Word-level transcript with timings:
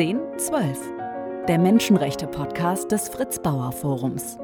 1012, 0.00 0.78
der 1.46 1.58
Menschenrechte-Podcast 1.58 2.90
des 2.90 3.10
Fritz 3.10 3.38
Bauer 3.38 3.70
Forums. 3.70 4.38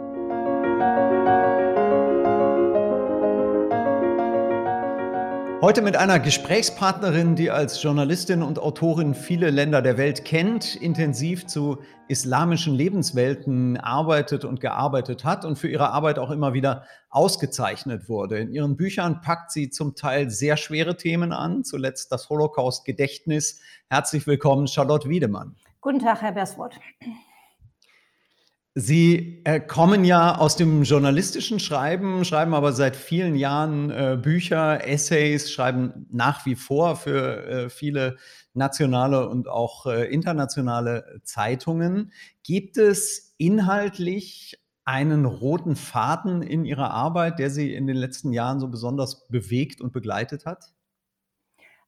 Heute 5.63 5.81
mit 5.81 5.97
einer 5.97 6.21
Gesprächspartnerin, 6.21 7.35
die 7.35 7.51
als 7.51 7.83
Journalistin 7.83 8.43
und 8.43 8.59
Autorin 8.59 9.15
viele 9.15 9.49
Länder 9.49 9.81
der 9.81 9.97
Welt 9.97 10.27
kennt, 10.27 10.77
intensiv 10.77 11.47
zu 11.47 11.79
islamischen 12.09 12.75
Lebenswelten 12.75 13.79
arbeitet 13.79 14.45
und 14.45 14.61
gearbeitet 14.61 15.25
hat 15.25 15.47
und 15.47 15.57
für 15.57 15.69
ihre 15.69 15.91
Arbeit 15.93 16.19
auch 16.19 16.31
immer 16.31 16.53
wieder 16.53 16.85
ausgezeichnet 17.09 18.07
wurde. 18.11 18.39
In 18.39 18.53
ihren 18.53 18.77
Büchern 18.77 19.23
packt 19.23 19.51
sie 19.51 19.71
zum 19.71 19.95
Teil 19.95 20.29
sehr 20.29 20.59
schwere 20.59 20.99
Themen 20.99 21.33
an, 21.33 21.65
zuletzt 21.65 22.13
das 22.13 22.29
Holocaust-Gedächtnis. 22.29 23.63
Herzlich 23.89 24.27
willkommen, 24.27 24.69
Charlotte 24.69 25.09
Wiedemann. 25.09 25.57
Guten 25.81 26.01
Tag, 26.01 26.21
Herr 26.21 26.33
Bersworth. 26.33 26.79
Sie 28.79 29.41
äh, 29.45 29.59
kommen 29.59 30.05
ja 30.05 30.37
aus 30.37 30.57
dem 30.57 30.83
journalistischen 30.83 31.61
Schreiben, 31.61 32.27
schreiben 32.27 32.53
aber 32.53 32.75
seit 32.75 32.95
vielen 32.95 33.35
Jahren 33.35 33.89
äh, 33.91 34.19
Bücher, 34.21 34.87
Essays, 34.87 35.51
schreiben 35.51 36.07
nach 36.11 36.45
wie 36.45 36.57
vor 36.57 36.97
für 36.97 37.47
äh, 37.47 37.71
viele 37.71 38.19
nationale 38.53 39.31
und 39.31 39.49
auch 39.49 39.87
äh, 39.87 40.05
internationale 40.13 41.23
Zeitungen. 41.25 42.13
Gibt 42.43 42.77
es 42.77 43.35
inhaltlich 43.39 44.63
einen 44.85 45.25
roten 45.25 45.75
Faden 45.75 46.43
in 46.43 46.67
Ihrer 46.67 46.91
Arbeit, 46.91 47.39
der 47.39 47.49
Sie 47.49 47.73
in 47.73 47.87
den 47.87 47.97
letzten 47.97 48.31
Jahren 48.35 48.61
so 48.61 48.69
besonders 48.69 49.27
bewegt 49.29 49.81
und 49.81 49.95
begleitet 49.95 50.45
hat? 50.45 50.75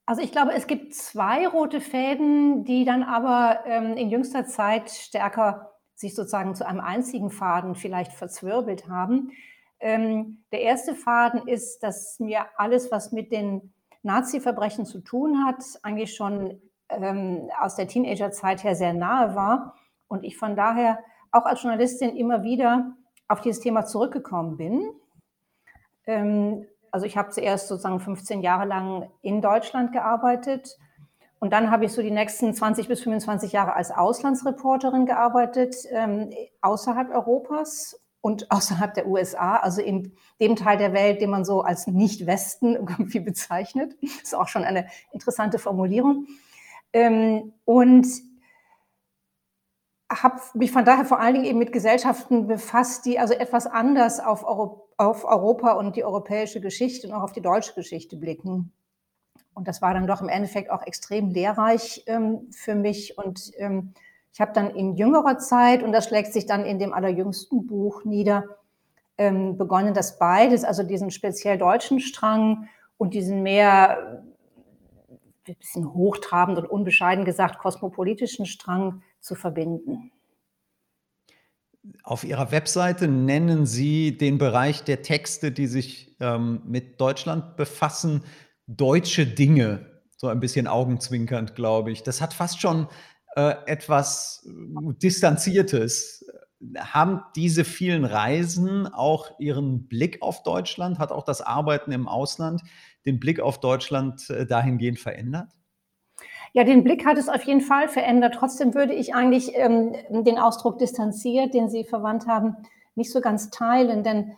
Also 0.07 0.23
ich 0.23 0.33
glaube, 0.33 0.55
es 0.55 0.67
gibt 0.67 0.95
zwei 0.95 1.47
rote 1.47 1.83
Fäden, 1.83 2.65
die 2.65 2.87
dann 2.87 3.03
aber 3.03 3.59
ähm, 3.67 3.95
in 3.99 4.09
jüngster 4.09 4.47
Zeit 4.47 4.91
stärker 4.91 5.75
sich 5.99 6.15
sozusagen 6.15 6.55
zu 6.55 6.65
einem 6.65 6.81
einzigen 6.81 7.29
Faden 7.29 7.75
vielleicht 7.75 8.13
verzwirbelt 8.13 8.89
haben. 8.89 9.33
Ähm, 9.81 10.45
der 10.53 10.63
erste 10.63 10.95
Faden 10.95 11.49
ist, 11.49 11.83
dass 11.83 12.21
mir 12.21 12.47
alles, 12.57 12.93
was 12.93 13.11
mit 13.11 13.33
den 13.33 13.73
Nazi-Verbrechen 14.05 14.87
zu 14.87 15.01
tun 15.01 15.45
hat, 15.45 15.65
eigentlich 15.83 16.15
schon 16.15 16.63
ähm, 16.89 17.51
aus 17.61 17.75
der 17.75 17.89
Teenagerzeit 17.89 18.63
her 18.63 18.77
sehr 18.77 18.95
nahe 18.95 19.35
war 19.35 19.75
und 20.07 20.23
ich 20.23 20.37
von 20.37 20.55
daher 20.55 21.01
auch 21.33 21.47
als 21.47 21.63
Journalistin 21.63 22.17
immer 22.17 22.45
wieder 22.45 22.93
auf 23.27 23.41
dieses 23.41 23.61
Thema 23.61 23.85
zurückgekommen 23.85 24.57
bin. 24.57 24.93
Ähm, 26.07 26.65
also 26.93 27.07
ich 27.07 27.17
habe 27.17 27.31
zuerst 27.31 27.67
sozusagen 27.67 27.99
15 27.99 28.41
Jahre 28.41 28.67
lang 28.67 29.11
in 29.21 29.43
Deutschland 29.43 29.91
gearbeitet 29.93 30.79
und 31.41 31.53
dann 31.53 31.71
habe 31.71 31.85
ich 31.85 31.93
so 31.93 32.03
die 32.03 32.11
nächsten 32.11 32.53
20 32.53 32.89
bis 32.89 33.03
25 33.03 33.53
Jahre 33.53 33.75
als 33.75 33.91
Auslandsreporterin 33.91 35.07
gearbeitet, 35.07 35.77
ähm, 35.91 36.31
außerhalb 36.61 37.11
Europas 37.11 38.01
und 38.21 38.51
außerhalb 38.51 38.95
der 38.95 39.07
USA, 39.07 39.57
also 39.57 39.81
in 39.81 40.13
dem 40.41 40.57
Teil 40.57 40.79
der 40.79 40.93
Welt, 40.93 41.21
den 41.21 41.31
man 41.31 41.45
so 41.45 41.63
als 41.63 41.87
Nicht-Westen 41.87 42.75
irgendwie 42.75 43.21
bezeichnet. 43.21 43.97
Ist 44.03 44.35
auch 44.35 44.49
schon 44.49 44.65
eine 44.65 44.89
interessante 45.13 45.59
Formulierung. 45.59 46.27
Ähm, 46.93 47.53
und 47.65 48.07
habe 50.11 50.41
mich 50.55 50.73
von 50.73 50.87
daher 50.87 51.05
vor 51.05 51.21
allen 51.21 51.35
Dingen 51.35 51.47
eben 51.47 51.59
mit 51.59 51.71
Gesellschaften 51.71 52.47
befasst, 52.47 53.05
die 53.05 53.19
also 53.19 53.35
etwas 53.35 53.67
anders 53.67 54.21
auf, 54.21 54.43
Euro 54.43 54.89
auf 54.97 55.25
Europa 55.25 55.73
und 55.73 55.97
die 55.97 56.05
europäische 56.05 56.61
Geschichte 56.61 57.07
und 57.07 57.13
auch 57.13 57.23
auf 57.23 57.33
die 57.33 57.43
deutsche 57.43 57.75
Geschichte 57.75 58.17
blicken. 58.17 58.73
Und 59.59 59.67
das 59.67 59.83
war 59.83 59.93
dann 59.93 60.07
doch 60.07 60.23
im 60.23 60.29
Endeffekt 60.29 60.71
auch 60.71 60.87
extrem 60.87 61.31
lehrreich 61.31 62.05
ähm, 62.07 62.47
für 62.53 62.77
mich. 62.77 63.19
Und 63.19 63.51
ähm, 63.57 63.93
ich 64.33 64.41
habe 64.41 64.53
dann 64.53 64.71
in 64.71 64.95
jüngerer 64.95 65.39
Zeit, 65.39 65.83
und 65.83 65.91
das 65.91 66.07
schlägt 66.07 66.33
sich 66.33 66.47
dann 66.47 66.65
in 66.65 66.79
dem 66.79 66.93
allerjüngsten 66.93 67.67
Buch 67.67 68.05
nieder, 68.05 68.45
ähm, 69.19 69.59
begonnen, 69.59 69.95
dass 69.95 70.17
beides, 70.21 70.63
also 70.63 70.85
diesen 70.85 71.11
speziell 71.11 71.59
deutschen 71.59 71.99
Strang 71.99 72.69
und 72.99 73.15
diesen 73.15 73.43
mehr, 73.43 74.23
ein 75.49 75.57
bisschen 75.57 75.93
hochtrabend 75.93 76.59
und 76.59 76.67
unbescheiden 76.67 77.25
gesagt, 77.25 77.59
kosmopolitischen 77.59 78.47
Strang 78.47 79.03
zu 79.19 79.35
verbinden. 79.35 80.13
Auf 82.05 82.23
Ihrer 82.23 82.53
Webseite 82.53 83.09
nennen 83.09 83.67
Sie 83.67 84.17
den 84.17 84.39
Bereich 84.39 84.85
der 84.85 85.03
Texte, 85.03 85.51
die 85.51 85.67
sich 85.67 86.15
ähm, 86.21 86.63
mit 86.65 87.01
Deutschland 87.01 87.57
befassen, 87.57 88.23
deutsche 88.69 89.27
Dinge, 89.27 90.03
so 90.17 90.29
ein 90.29 90.41
bisschen 90.41 90.67
augenzwinkernd, 90.67 91.55
glaube 91.55 91.91
ich. 91.91 92.03
Das 92.03 92.21
hat 92.21 92.35
fast 92.35 92.61
schon 92.61 92.87
äh, 93.35 93.55
etwas 93.67 94.47
äh, 94.47 94.95
Distanziertes. 95.03 96.25
Haben 96.77 97.23
diese 97.37 97.65
vielen 97.65 98.05
Reisen 98.05 98.87
auch 98.87 99.39
Ihren 99.39 99.89
Blick 99.89 100.23
auf 100.23 100.43
Deutschland, 100.43 100.99
hat 100.99 101.13
auch 101.13 101.25
das 101.25 101.41
Arbeiten 101.41 101.93
im 101.93 102.09
Ausland 102.09 102.63
den 103.07 103.19
Blick 103.21 103.41
auf 103.41 103.61
Deutschland 103.61 104.29
äh, 104.31 104.45
dahingehend 104.45 104.99
verändert? 104.99 105.51
Ja, 106.53 106.65
den 106.65 106.83
Blick 106.83 107.07
hat 107.07 107.19
es 107.19 107.29
auf 107.29 107.45
jeden 107.45 107.61
Fall 107.61 107.89
verändert. 107.89 108.35
Trotzdem 108.37 108.75
würde 108.75 108.95
ich 108.95 109.15
eigentlich 109.15 109.53
ähm, 109.55 109.95
den 110.25 110.39
Ausdruck 110.39 110.79
distanziert, 110.79 111.55
den 111.55 111.69
Sie 111.69 111.85
verwandt 111.85 112.27
haben, 112.27 112.57
nicht 112.95 113.13
so 113.13 113.21
ganz 113.21 113.51
teilen, 113.51 114.03
denn 114.03 114.33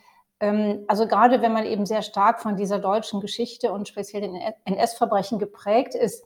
also 0.87 1.06
gerade 1.06 1.43
wenn 1.43 1.53
man 1.53 1.67
eben 1.67 1.84
sehr 1.84 2.03
stark 2.03 2.41
von 2.41 2.56
dieser 2.56 2.78
deutschen 2.78 3.21
Geschichte 3.21 3.73
und 3.73 3.89
speziell 3.89 4.23
den 4.23 4.37
NS-Verbrechen 4.65 5.39
geprägt 5.39 5.95
ist, 5.95 6.25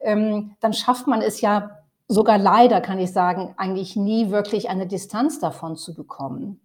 ähm, 0.00 0.54
dann 0.60 0.72
schafft 0.72 1.06
man 1.06 1.20
es 1.20 1.40
ja 1.40 1.78
sogar 2.08 2.38
leider, 2.38 2.80
kann 2.80 3.00
ich 3.00 3.12
sagen, 3.12 3.54
eigentlich 3.56 3.96
nie 3.96 4.30
wirklich 4.30 4.68
eine 4.68 4.86
Distanz 4.86 5.40
davon 5.40 5.76
zu 5.76 5.94
bekommen. 5.94 6.60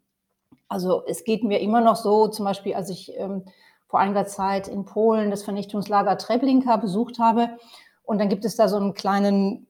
Also 0.67 1.03
es 1.07 1.23
geht 1.23 1.44
mir 1.44 1.59
immer 1.59 1.81
noch 1.81 1.95
so, 1.95 2.28
zum 2.28 2.45
Beispiel 2.45 2.75
als 2.75 2.89
ich 2.89 3.18
ähm, 3.18 3.45
vor 3.88 4.00
einiger 4.00 4.25
Zeit 4.25 4.68
in 4.68 4.85
Polen 4.85 5.31
das 5.31 5.44
Vernichtungslager 5.44 6.18
Treblinka 6.18 6.78
besucht 6.78 7.18
habe 7.19 7.50
und 8.03 8.19
dann 8.19 8.29
gibt 8.29 8.45
es 8.45 8.56
da 8.56 8.68
so 8.68 8.78
einen 8.78 8.94
kleinen, 8.94 9.68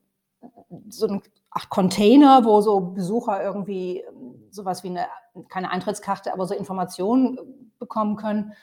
so 0.90 1.08
einen 1.08 1.22
Container, 1.69 2.44
wo 2.44 2.62
so 2.62 2.80
Besucher 2.81 3.42
irgendwie 3.42 4.00
ähm, 4.00 4.11
sowas 4.51 4.84
wie 4.84 4.89
eine, 4.89 5.07
keine 5.50 5.72
Eintrittskarte, 5.72 6.34
aber 6.34 6.45
so 6.45 6.53
Informationen 6.53 7.38
äh, 7.38 7.41
bekommen 7.79 8.16
können. 8.16 8.53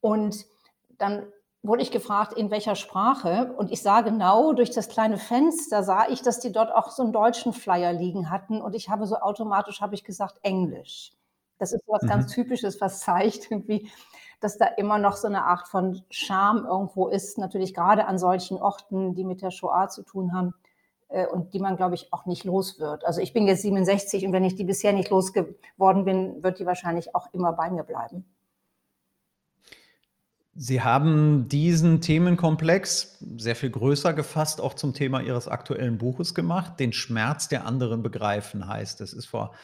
Und 0.00 0.46
dann 0.98 1.26
wurde 1.62 1.82
ich 1.82 1.90
gefragt, 1.90 2.32
in 2.32 2.50
welcher 2.50 2.76
Sprache. 2.76 3.54
Und 3.56 3.70
ich 3.70 3.82
sah 3.82 4.00
genau 4.00 4.52
durch 4.52 4.70
das 4.70 4.88
kleine 4.88 5.18
Fenster, 5.18 5.82
sah 5.82 6.08
ich, 6.08 6.22
dass 6.22 6.40
die 6.40 6.52
dort 6.52 6.74
auch 6.74 6.90
so 6.90 7.02
einen 7.02 7.12
deutschen 7.12 7.52
Flyer 7.52 7.92
liegen 7.92 8.30
hatten. 8.30 8.60
Und 8.60 8.74
ich 8.74 8.88
habe 8.88 9.06
so 9.06 9.16
automatisch, 9.16 9.80
habe 9.80 9.94
ich 9.94 10.04
gesagt, 10.04 10.38
Englisch. 10.42 11.12
Das 11.58 11.72
ist 11.72 11.82
was 11.86 12.02
mhm. 12.02 12.08
ganz 12.08 12.32
Typisches, 12.32 12.80
was 12.80 13.00
zeigt 13.00 13.50
irgendwie, 13.50 13.90
dass 14.40 14.58
da 14.58 14.66
immer 14.66 14.98
noch 14.98 15.16
so 15.16 15.26
eine 15.26 15.44
Art 15.44 15.66
von 15.68 16.02
Charme 16.10 16.66
irgendwo 16.66 17.08
ist. 17.08 17.38
Natürlich 17.38 17.74
gerade 17.74 18.06
an 18.06 18.18
solchen 18.18 18.58
Orten, 18.58 19.14
die 19.14 19.24
mit 19.24 19.42
der 19.42 19.50
Shoah 19.50 19.88
zu 19.88 20.02
tun 20.02 20.34
haben. 20.34 20.54
Äh, 21.08 21.26
und 21.26 21.54
die 21.54 21.58
man, 21.58 21.76
glaube 21.76 21.94
ich, 21.94 22.12
auch 22.12 22.26
nicht 22.26 22.44
los 22.44 22.78
wird. 22.78 23.04
Also 23.04 23.20
ich 23.20 23.32
bin 23.32 23.46
jetzt 23.46 23.62
67 23.62 24.26
und 24.26 24.32
wenn 24.32 24.44
ich 24.44 24.54
die 24.54 24.64
bisher 24.64 24.92
nicht 24.92 25.10
losgeworden 25.10 26.04
bin, 26.04 26.42
wird 26.42 26.58
die 26.58 26.66
wahrscheinlich 26.66 27.14
auch 27.14 27.28
immer 27.32 27.52
bei 27.52 27.70
mir 27.70 27.84
bleiben. 27.84 28.24
Sie 30.58 30.80
haben 30.80 31.48
diesen 31.48 32.00
Themenkomplex 32.00 33.18
sehr 33.36 33.54
viel 33.54 33.68
größer 33.68 34.14
gefasst, 34.14 34.62
auch 34.62 34.72
zum 34.72 34.94
Thema 34.94 35.20
Ihres 35.20 35.48
aktuellen 35.48 35.98
Buches 35.98 36.34
gemacht. 36.34 36.80
Den 36.80 36.94
Schmerz 36.94 37.48
der 37.48 37.66
anderen 37.66 38.02
begreifen 38.02 38.66
heißt. 38.66 39.02
Es 39.02 39.12
ist 39.12 39.26
vor 39.26 39.54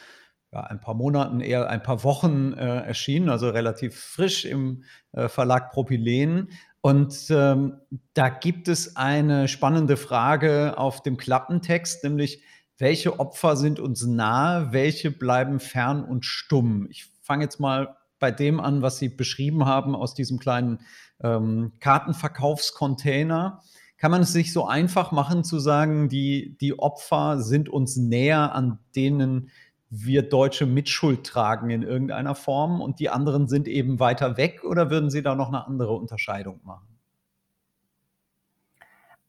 ja, 0.51 0.59
ein 0.61 0.79
paar 0.79 0.93
Monaten, 0.93 1.39
eher 1.39 1.67
ein 1.67 1.81
paar 1.81 2.03
Wochen 2.03 2.53
äh, 2.53 2.81
erschienen, 2.81 3.29
also 3.29 3.49
relativ 3.49 3.99
frisch 3.99 4.45
im 4.45 4.83
äh, 5.13 5.29
Verlag 5.29 5.71
Propylen. 5.71 6.49
Und 6.85 7.27
ähm, 7.29 7.77
da 8.13 8.27
gibt 8.27 8.67
es 8.67 8.97
eine 8.97 9.47
spannende 9.47 9.95
Frage 9.95 10.77
auf 10.77 11.01
dem 11.01 11.15
Klappentext, 11.15 12.03
nämlich 12.03 12.43
welche 12.77 13.21
Opfer 13.21 13.55
sind 13.55 13.79
uns 13.79 14.05
nahe, 14.05 14.73
welche 14.73 15.09
bleiben 15.09 15.61
fern 15.61 16.03
und 16.03 16.25
stumm. 16.25 16.87
Ich 16.89 17.05
fange 17.21 17.45
jetzt 17.45 17.61
mal 17.61 17.95
bei 18.19 18.31
dem 18.31 18.59
an, 18.59 18.81
was 18.81 18.99
Sie 18.99 19.07
beschrieben 19.07 19.63
haben 19.63 19.95
aus 19.95 20.13
diesem 20.13 20.39
kleinen 20.39 20.81
ähm, 21.23 21.71
Kartenverkaufscontainer. 21.79 23.61
Kann 23.97 24.11
man 24.11 24.23
es 24.23 24.33
sich 24.33 24.51
so 24.51 24.67
einfach 24.67 25.13
machen 25.13 25.45
zu 25.45 25.59
sagen, 25.59 26.09
die, 26.09 26.57
die 26.59 26.77
Opfer 26.77 27.39
sind 27.39 27.69
uns 27.69 27.95
näher, 27.95 28.53
an 28.53 28.79
denen 28.93 29.51
wir 29.95 30.27
Deutsche 30.27 30.65
Mitschuld 30.65 31.23
tragen 31.23 31.69
in 31.69 31.83
irgendeiner 31.83 32.33
Form 32.33 32.81
und 32.81 32.99
die 32.99 33.09
anderen 33.09 33.47
sind 33.47 33.67
eben 33.67 33.99
weiter 33.99 34.37
weg 34.37 34.63
oder 34.63 34.89
würden 34.89 35.11
Sie 35.11 35.21
da 35.21 35.35
noch 35.35 35.49
eine 35.49 35.67
andere 35.67 35.93
Unterscheidung 35.93 36.59
machen? 36.63 36.87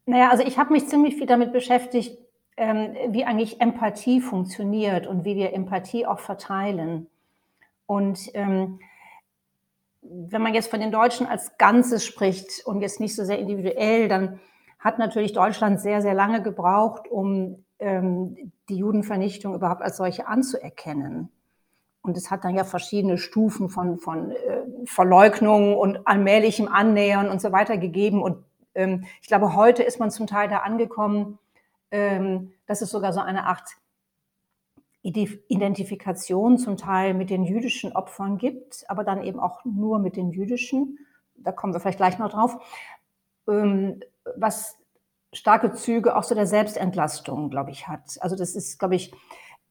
Naja, 0.06 0.30
also 0.30 0.42
ich 0.42 0.58
habe 0.58 0.72
mich 0.72 0.88
ziemlich 0.88 1.16
viel 1.16 1.26
damit 1.26 1.52
beschäftigt, 1.52 2.18
ähm, 2.56 2.94
wie 3.10 3.26
eigentlich 3.26 3.60
Empathie 3.60 4.22
funktioniert 4.22 5.06
und 5.06 5.26
wie 5.26 5.36
wir 5.36 5.52
Empathie 5.52 6.06
auch 6.06 6.18
verteilen. 6.18 7.08
Und 7.84 8.30
ähm, 8.32 8.80
wenn 10.00 10.40
man 10.40 10.54
jetzt 10.54 10.70
von 10.70 10.80
den 10.80 10.92
Deutschen 10.92 11.26
als 11.26 11.58
Ganzes 11.58 12.06
spricht 12.06 12.64
und 12.64 12.80
jetzt 12.80 13.00
nicht 13.00 13.14
so 13.14 13.24
sehr 13.24 13.38
individuell, 13.38 14.08
dann 14.08 14.40
hat 14.78 14.98
natürlich 14.98 15.34
Deutschland 15.34 15.80
sehr, 15.80 16.00
sehr 16.00 16.14
lange 16.14 16.42
gebraucht, 16.42 17.06
um 17.10 17.63
ähm, 17.84 18.52
die 18.70 18.78
Judenvernichtung 18.78 19.54
überhaupt 19.54 19.82
als 19.82 19.98
solche 19.98 20.26
anzuerkennen. 20.26 21.28
Und 22.00 22.16
es 22.16 22.30
hat 22.30 22.44
dann 22.44 22.54
ja 22.54 22.64
verschiedene 22.64 23.18
Stufen 23.18 23.68
von, 23.68 23.98
von 23.98 24.30
äh, 24.30 24.62
Verleugnung 24.86 25.76
und 25.76 26.06
allmählichem 26.06 26.66
Annähern 26.66 27.28
und 27.28 27.42
so 27.42 27.52
weiter 27.52 27.76
gegeben. 27.76 28.22
Und 28.22 28.42
ähm, 28.74 29.04
ich 29.20 29.28
glaube, 29.28 29.54
heute 29.54 29.82
ist 29.82 30.00
man 30.00 30.10
zum 30.10 30.26
Teil 30.26 30.48
da 30.48 30.58
angekommen, 30.58 31.38
ähm, 31.90 32.52
dass 32.66 32.80
es 32.80 32.90
sogar 32.90 33.12
so 33.12 33.20
eine 33.20 33.44
Art 33.44 33.68
Identifikation 35.02 36.56
zum 36.56 36.78
Teil 36.78 37.12
mit 37.12 37.28
den 37.28 37.44
jüdischen 37.44 37.92
Opfern 37.92 38.38
gibt, 38.38 38.84
aber 38.88 39.04
dann 39.04 39.22
eben 39.22 39.38
auch 39.38 39.62
nur 39.66 39.98
mit 39.98 40.16
den 40.16 40.30
jüdischen. 40.30 40.98
Da 41.36 41.52
kommen 41.52 41.74
wir 41.74 41.80
vielleicht 41.80 41.98
gleich 41.98 42.18
noch 42.18 42.30
drauf. 42.30 42.56
Ähm, 43.46 44.00
was 44.36 44.78
starke 45.34 45.72
Züge 45.72 46.16
auch 46.16 46.22
so 46.22 46.34
der 46.34 46.46
Selbstentlastung, 46.46 47.50
glaube 47.50 47.70
ich, 47.70 47.88
hat. 47.88 48.18
Also 48.20 48.36
das 48.36 48.54
ist, 48.54 48.78
glaube 48.78 48.94
ich, 48.94 49.12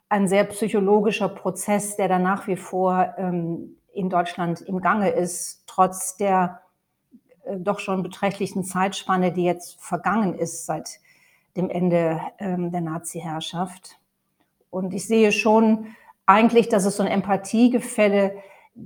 ein 0.09 0.27
sehr 0.27 0.43
psychologischer 0.43 1.29
Prozess, 1.29 1.95
der 1.95 2.07
da 2.07 2.19
nach 2.19 2.47
wie 2.47 2.55
vor 2.55 3.15
ähm, 3.17 3.77
in 3.93 4.09
Deutschland 4.09 4.61
im 4.61 4.79
Gange 4.81 5.09
ist, 5.09 5.63
trotz 5.65 6.17
der 6.17 6.61
äh, 7.45 7.57
doch 7.57 7.79
schon 7.79 8.03
beträchtlichen 8.03 8.63
Zeitspanne, 8.63 9.31
die 9.31 9.43
jetzt 9.43 9.81
vergangen 9.81 10.37
ist 10.37 10.65
seit 10.65 10.99
dem 11.55 11.69
Ende 11.69 12.21
ähm, 12.39 12.71
der 12.71 12.81
Nazi-Herrschaft. 12.81 13.97
Und 14.69 14.93
ich 14.93 15.07
sehe 15.07 15.31
schon 15.31 15.87
eigentlich, 16.25 16.69
dass 16.69 16.85
es 16.85 16.97
so 16.97 17.03
ein 17.03 17.11
Empathiegefälle 17.11 18.37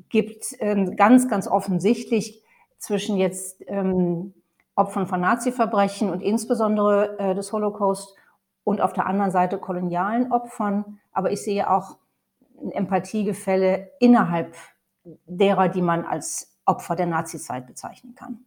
gibt, 0.09 0.55
ähm, 0.59 0.95
ganz, 0.95 1.29
ganz 1.29 1.47
offensichtlich 1.47 2.43
zwischen 2.77 3.17
jetzt 3.17 3.63
ähm, 3.67 4.33
Opfern 4.77 5.07
von 5.07 5.19
Nazi-Verbrechen 5.21 6.09
und 6.09 6.21
insbesondere 6.21 7.17
äh, 7.19 7.35
des 7.35 7.51
Holocaust 7.51 8.15
und 8.63 8.79
auf 8.79 8.93
der 8.93 9.07
anderen 9.07 9.31
Seite 9.31 9.57
kolonialen 9.57 10.31
Opfern. 10.31 10.99
Aber 11.11 11.31
ich 11.31 11.41
sehe 11.41 11.69
auch 11.69 11.97
ein 12.61 12.71
Empathiegefälle 12.71 13.89
innerhalb 13.99 14.55
derer, 15.25 15.67
die 15.67 15.81
man 15.81 16.05
als 16.05 16.59
Opfer 16.65 16.95
der 16.95 17.07
Nazizeit 17.07 17.65
bezeichnen 17.65 18.13
kann. 18.13 18.39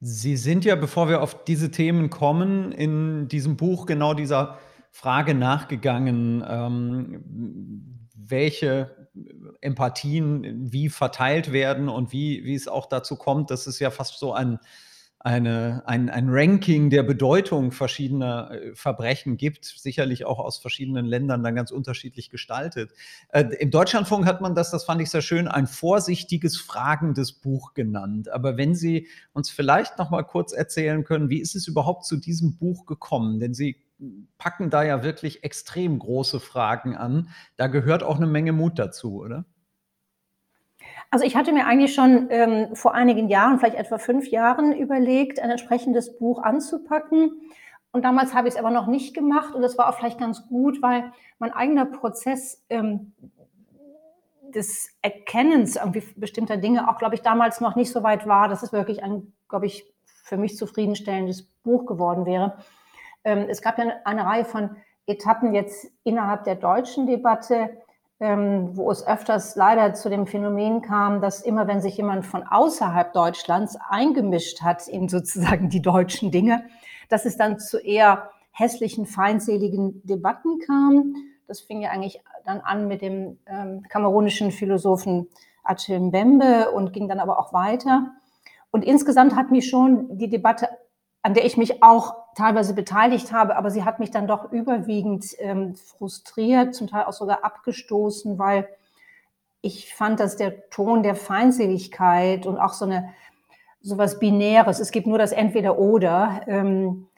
Sie 0.00 0.36
sind 0.36 0.64
ja, 0.64 0.74
bevor 0.74 1.08
wir 1.08 1.22
auf 1.22 1.44
diese 1.44 1.70
Themen 1.70 2.10
kommen, 2.10 2.72
in 2.72 3.28
diesem 3.28 3.56
Buch 3.56 3.86
genau 3.86 4.14
dieser 4.14 4.58
Frage 4.90 5.34
nachgegangen, 5.34 6.44
ähm, 6.46 8.01
welche 8.28 9.08
Empathien 9.60 10.72
wie 10.72 10.88
verteilt 10.88 11.52
werden 11.52 11.88
und 11.88 12.12
wie, 12.12 12.44
wie 12.44 12.54
es 12.54 12.68
auch 12.68 12.86
dazu 12.86 13.16
kommt, 13.16 13.50
dass 13.50 13.66
es 13.66 13.78
ja 13.78 13.90
fast 13.90 14.18
so 14.18 14.32
ein, 14.32 14.58
eine, 15.24 15.82
ein, 15.86 16.10
ein 16.10 16.26
Ranking 16.28 16.90
der 16.90 17.04
Bedeutung 17.04 17.70
verschiedener 17.70 18.50
äh, 18.50 18.74
Verbrechen 18.74 19.36
gibt, 19.36 19.64
sicherlich 19.64 20.24
auch 20.24 20.40
aus 20.40 20.58
verschiedenen 20.58 21.06
Ländern 21.06 21.44
dann 21.44 21.54
ganz 21.54 21.70
unterschiedlich 21.70 22.28
gestaltet. 22.28 22.92
Äh, 23.28 23.44
Im 23.60 23.70
Deutschlandfunk 23.70 24.26
hat 24.26 24.40
man 24.40 24.56
das, 24.56 24.72
das 24.72 24.84
fand 24.84 25.00
ich 25.00 25.10
sehr 25.10 25.22
schön, 25.22 25.46
ein 25.46 25.68
vorsichtiges, 25.68 26.56
fragendes 26.56 27.32
Buch 27.32 27.72
genannt. 27.74 28.30
Aber 28.30 28.56
wenn 28.56 28.74
Sie 28.74 29.06
uns 29.32 29.48
vielleicht 29.48 29.96
noch 29.96 30.10
mal 30.10 30.24
kurz 30.24 30.52
erzählen 30.52 31.04
können, 31.04 31.30
wie 31.30 31.40
ist 31.40 31.54
es 31.54 31.68
überhaupt 31.68 32.04
zu 32.04 32.16
diesem 32.16 32.56
Buch 32.56 32.84
gekommen? 32.86 33.38
Denn 33.38 33.54
Sie 33.54 33.76
packen 34.38 34.70
da 34.70 34.82
ja 34.82 35.02
wirklich 35.02 35.44
extrem 35.44 35.98
große 35.98 36.40
Fragen 36.40 36.96
an. 36.96 37.28
Da 37.56 37.66
gehört 37.66 38.02
auch 38.02 38.16
eine 38.16 38.26
Menge 38.26 38.52
Mut 38.52 38.78
dazu, 38.78 39.20
oder? 39.20 39.44
Also 41.10 41.24
ich 41.24 41.36
hatte 41.36 41.52
mir 41.52 41.66
eigentlich 41.66 41.94
schon 41.94 42.28
ähm, 42.30 42.74
vor 42.74 42.94
einigen 42.94 43.28
Jahren, 43.28 43.58
vielleicht 43.58 43.76
etwa 43.76 43.98
fünf 43.98 44.28
Jahren, 44.28 44.72
überlegt, 44.72 45.40
ein 45.40 45.50
entsprechendes 45.50 46.18
Buch 46.18 46.42
anzupacken. 46.42 47.32
Und 47.92 48.04
damals 48.04 48.34
habe 48.34 48.48
ich 48.48 48.54
es 48.54 48.58
aber 48.58 48.70
noch 48.70 48.86
nicht 48.86 49.14
gemacht. 49.14 49.54
Und 49.54 49.62
das 49.62 49.76
war 49.76 49.88
auch 49.88 49.98
vielleicht 49.98 50.18
ganz 50.18 50.48
gut, 50.48 50.80
weil 50.80 51.12
mein 51.38 51.52
eigener 51.52 51.84
Prozess 51.84 52.64
ähm, 52.70 53.12
des 54.54 54.88
Erkennens 55.02 55.76
irgendwie 55.76 56.02
bestimmter 56.16 56.56
Dinge 56.56 56.88
auch, 56.88 56.98
glaube 56.98 57.14
ich, 57.14 57.22
damals 57.22 57.60
noch 57.60 57.76
nicht 57.76 57.92
so 57.92 58.02
weit 58.02 58.26
war, 58.26 58.48
dass 58.48 58.62
es 58.62 58.72
wirklich 58.72 59.02
ein, 59.02 59.32
glaube 59.48 59.66
ich, 59.66 59.84
für 60.04 60.38
mich 60.38 60.56
zufriedenstellendes 60.56 61.42
Buch 61.62 61.84
geworden 61.84 62.24
wäre. 62.24 62.56
Ähm, 63.24 63.46
es 63.48 63.62
gab 63.62 63.78
ja 63.78 63.86
eine 64.04 64.24
Reihe 64.24 64.44
von 64.44 64.76
Etappen 65.06 65.54
jetzt 65.54 65.86
innerhalb 66.04 66.44
der 66.44 66.54
deutschen 66.54 67.06
Debatte, 67.06 67.70
ähm, 68.20 68.76
wo 68.76 68.90
es 68.90 69.06
öfters 69.06 69.56
leider 69.56 69.94
zu 69.94 70.08
dem 70.08 70.26
Phänomen 70.26 70.80
kam, 70.82 71.20
dass 71.20 71.42
immer 71.42 71.66
wenn 71.66 71.80
sich 71.80 71.96
jemand 71.96 72.24
von 72.24 72.44
außerhalb 72.44 73.12
Deutschlands 73.12 73.76
eingemischt 73.88 74.62
hat 74.62 74.86
in 74.86 75.08
sozusagen 75.08 75.68
die 75.68 75.82
deutschen 75.82 76.30
Dinge, 76.30 76.64
dass 77.08 77.24
es 77.24 77.36
dann 77.36 77.58
zu 77.58 77.78
eher 77.78 78.30
hässlichen, 78.52 79.06
feindseligen 79.06 80.02
Debatten 80.04 80.60
kam. 80.60 81.16
Das 81.48 81.60
fing 81.60 81.80
ja 81.80 81.90
eigentlich 81.90 82.22
dann 82.44 82.60
an 82.60 82.86
mit 82.86 83.02
dem 83.02 83.38
ähm, 83.46 83.82
kamerunischen 83.88 84.52
Philosophen 84.52 85.28
Achille 85.64 86.00
Mbembe 86.00 86.70
und 86.72 86.92
ging 86.92 87.08
dann 87.08 87.20
aber 87.20 87.38
auch 87.38 87.52
weiter. 87.52 88.12
Und 88.70 88.84
insgesamt 88.84 89.36
hat 89.36 89.50
mich 89.50 89.68
schon 89.68 90.16
die 90.16 90.28
Debatte 90.28 90.68
an 91.22 91.34
der 91.34 91.44
ich 91.44 91.56
mich 91.56 91.82
auch 91.82 92.16
teilweise 92.34 92.74
beteiligt 92.74 93.32
habe, 93.32 93.56
aber 93.56 93.70
sie 93.70 93.84
hat 93.84 93.98
mich 93.98 94.10
dann 94.10 94.26
doch 94.26 94.52
überwiegend 94.52 95.26
ähm, 95.38 95.74
frustriert, 95.74 96.74
zum 96.74 96.86
Teil 96.86 97.04
auch 97.04 97.12
sogar 97.12 97.44
abgestoßen, 97.44 98.38
weil 98.38 98.68
ich 99.60 99.94
fand, 99.94 100.18
dass 100.18 100.36
der 100.36 100.68
Ton 100.70 101.02
der 101.02 101.14
Feindseligkeit 101.14 102.46
und 102.46 102.58
auch 102.58 102.72
so 102.72 102.84
eine 102.84 103.14
sowas 103.80 104.18
Binäres, 104.18 104.78
es 104.78 104.92
gibt 104.92 105.06
nur 105.06 105.18
das 105.18 105.32
Entweder-Oder, 105.32 106.42
ähm, 106.46 107.08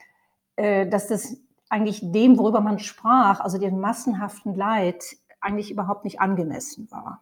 äh, 0.55 0.87
dass 0.87 1.07
das 1.07 1.37
eigentlich 1.69 1.99
dem, 2.11 2.37
worüber 2.37 2.61
man 2.61 2.79
sprach, 2.79 3.39
also 3.39 3.57
dem 3.57 3.79
massenhaften 3.79 4.55
Leid, 4.55 5.03
eigentlich 5.41 5.71
überhaupt 5.71 6.05
nicht 6.05 6.19
angemessen 6.19 6.89
war. 6.89 7.21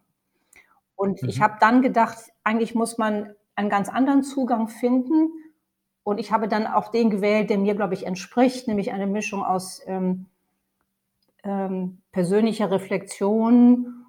Und 0.96 1.22
mhm. 1.22 1.28
ich 1.28 1.40
habe 1.40 1.56
dann 1.60 1.82
gedacht, 1.82 2.16
eigentlich 2.42 2.74
muss 2.74 2.98
man 2.98 3.34
einen 3.54 3.68
ganz 3.68 3.88
anderen 3.88 4.22
Zugang 4.22 4.68
finden 4.68 5.30
und 6.04 6.18
ich 6.18 6.30
habe 6.30 6.48
dann 6.48 6.66
auch 6.66 6.90
den 6.90 7.10
gewählt, 7.10 7.48
der 7.50 7.58
mir, 7.58 7.74
glaube 7.74 7.94
ich, 7.94 8.06
entspricht, 8.06 8.68
nämlich 8.68 8.92
eine 8.92 9.06
Mischung 9.06 9.42
aus 9.42 9.82
ähm, 9.86 10.26
ähm, 11.42 12.02
persönlicher 12.12 12.70
Reflexion, 12.70 14.04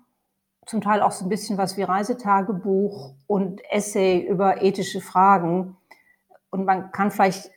zum 0.65 0.81
Teil 0.81 1.01
auch 1.01 1.12
so 1.12 1.25
ein 1.25 1.30
bisschen 1.30 1.57
was 1.57 1.77
wie 1.77 1.83
Reisetagebuch 1.83 3.13
und 3.27 3.62
Essay 3.71 4.19
über 4.19 4.62
ethische 4.62 5.00
Fragen. 5.00 5.77
Und 6.50 6.65
man 6.65 6.92
kann 6.92 7.12
vielleicht 7.12 7.51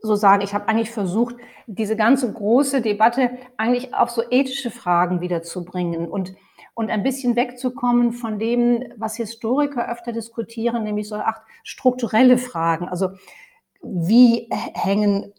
so 0.00 0.14
sagen, 0.14 0.42
ich 0.42 0.54
habe 0.54 0.68
eigentlich 0.68 0.90
versucht, 0.90 1.36
diese 1.66 1.96
ganze 1.96 2.32
große 2.32 2.80
Debatte 2.80 3.30
eigentlich 3.56 3.94
auf 3.94 4.10
so 4.10 4.22
ethische 4.30 4.70
Fragen 4.70 5.20
wiederzubringen 5.20 6.08
und 6.08 6.34
und 6.78 6.90
ein 6.90 7.02
bisschen 7.02 7.34
wegzukommen 7.34 8.12
von 8.12 8.38
dem, 8.38 8.84
was 8.96 9.16
Historiker 9.16 9.90
öfter 9.90 10.12
diskutieren, 10.12 10.84
nämlich 10.84 11.08
so 11.08 11.16
acht 11.16 11.42
strukturelle 11.64 12.38
Fragen. 12.38 12.88
Also 12.88 13.08
wie 13.82 14.48
hängen 14.52 15.32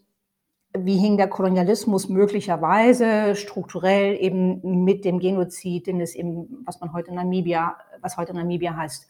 wie 0.76 0.98
hing 0.98 1.16
der 1.16 1.28
Kolonialismus 1.28 2.10
möglicherweise 2.10 3.34
strukturell 3.36 4.18
eben 4.20 4.84
mit 4.84 5.06
dem 5.06 5.18
Genozid, 5.18 5.86
den 5.86 6.02
es 6.02 6.14
eben, 6.14 6.62
was 6.66 6.78
man 6.82 6.92
heute 6.92 7.14
Namibia, 7.14 7.74
was 8.02 8.18
heute 8.18 8.34
Namibia 8.34 8.76
heißt, 8.76 9.08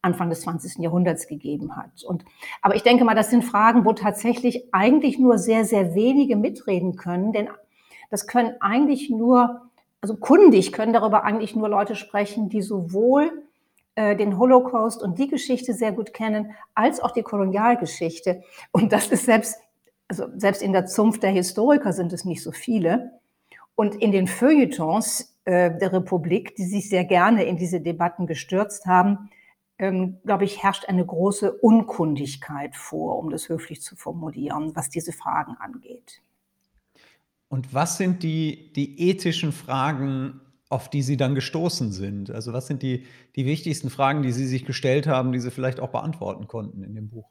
Anfang 0.00 0.30
des 0.30 0.42
20. 0.42 0.78
Jahrhunderts 0.78 1.26
gegeben 1.26 1.76
hat. 1.76 2.04
Und, 2.04 2.24
aber 2.62 2.76
ich 2.76 2.84
denke 2.84 3.04
mal, 3.04 3.16
das 3.16 3.30
sind 3.30 3.42
Fragen, 3.42 3.84
wo 3.84 3.94
tatsächlich 3.94 4.72
eigentlich 4.72 5.18
nur 5.18 5.38
sehr, 5.38 5.64
sehr 5.64 5.96
wenige 5.96 6.36
mitreden 6.36 6.94
können, 6.94 7.32
denn 7.32 7.48
das 8.10 8.28
können 8.28 8.54
eigentlich 8.60 9.10
nur 9.10 9.63
also 10.04 10.16
kundig 10.16 10.74
können 10.74 10.92
darüber 10.92 11.24
eigentlich 11.24 11.56
nur 11.56 11.70
Leute 11.70 11.96
sprechen, 11.96 12.50
die 12.50 12.60
sowohl 12.60 13.42
äh, 13.94 14.14
den 14.14 14.36
Holocaust 14.36 15.02
und 15.02 15.18
die 15.18 15.28
Geschichte 15.28 15.72
sehr 15.72 15.92
gut 15.92 16.12
kennen, 16.12 16.50
als 16.74 17.00
auch 17.00 17.12
die 17.12 17.22
Kolonialgeschichte. 17.22 18.42
Und 18.70 18.92
das 18.92 19.06
ist 19.06 19.24
selbst, 19.24 19.56
also 20.06 20.26
selbst 20.36 20.60
in 20.60 20.74
der 20.74 20.84
Zunft 20.84 21.22
der 21.22 21.30
Historiker 21.30 21.94
sind 21.94 22.12
es 22.12 22.26
nicht 22.26 22.42
so 22.42 22.52
viele. 22.52 23.12
Und 23.76 23.94
in 23.94 24.12
den 24.12 24.26
Feuilletons 24.26 25.38
äh, 25.46 25.70
der 25.74 25.94
Republik, 25.94 26.54
die 26.56 26.66
sich 26.66 26.90
sehr 26.90 27.06
gerne 27.06 27.44
in 27.44 27.56
diese 27.56 27.80
Debatten 27.80 28.26
gestürzt 28.26 28.84
haben, 28.84 29.30
ähm, 29.78 30.18
glaube 30.26 30.44
ich, 30.44 30.62
herrscht 30.62 30.86
eine 30.86 31.06
große 31.06 31.50
Unkundigkeit 31.50 32.76
vor, 32.76 33.18
um 33.18 33.30
das 33.30 33.48
höflich 33.48 33.80
zu 33.80 33.96
formulieren, 33.96 34.76
was 34.76 34.90
diese 34.90 35.12
Fragen 35.12 35.56
angeht. 35.58 36.20
Und 37.54 37.72
was 37.72 37.98
sind 37.98 38.24
die, 38.24 38.72
die 38.72 39.00
ethischen 39.08 39.52
Fragen, 39.52 40.40
auf 40.70 40.90
die 40.90 41.02
Sie 41.02 41.16
dann 41.16 41.36
gestoßen 41.36 41.92
sind? 41.92 42.32
Also 42.32 42.52
was 42.52 42.66
sind 42.66 42.82
die, 42.82 43.06
die 43.36 43.46
wichtigsten 43.46 43.90
Fragen, 43.90 44.24
die 44.24 44.32
Sie 44.32 44.48
sich 44.48 44.64
gestellt 44.64 45.06
haben, 45.06 45.30
die 45.30 45.38
Sie 45.38 45.52
vielleicht 45.52 45.78
auch 45.78 45.90
beantworten 45.90 46.48
konnten 46.48 46.82
in 46.82 46.96
dem 46.96 47.10
Buch? 47.10 47.28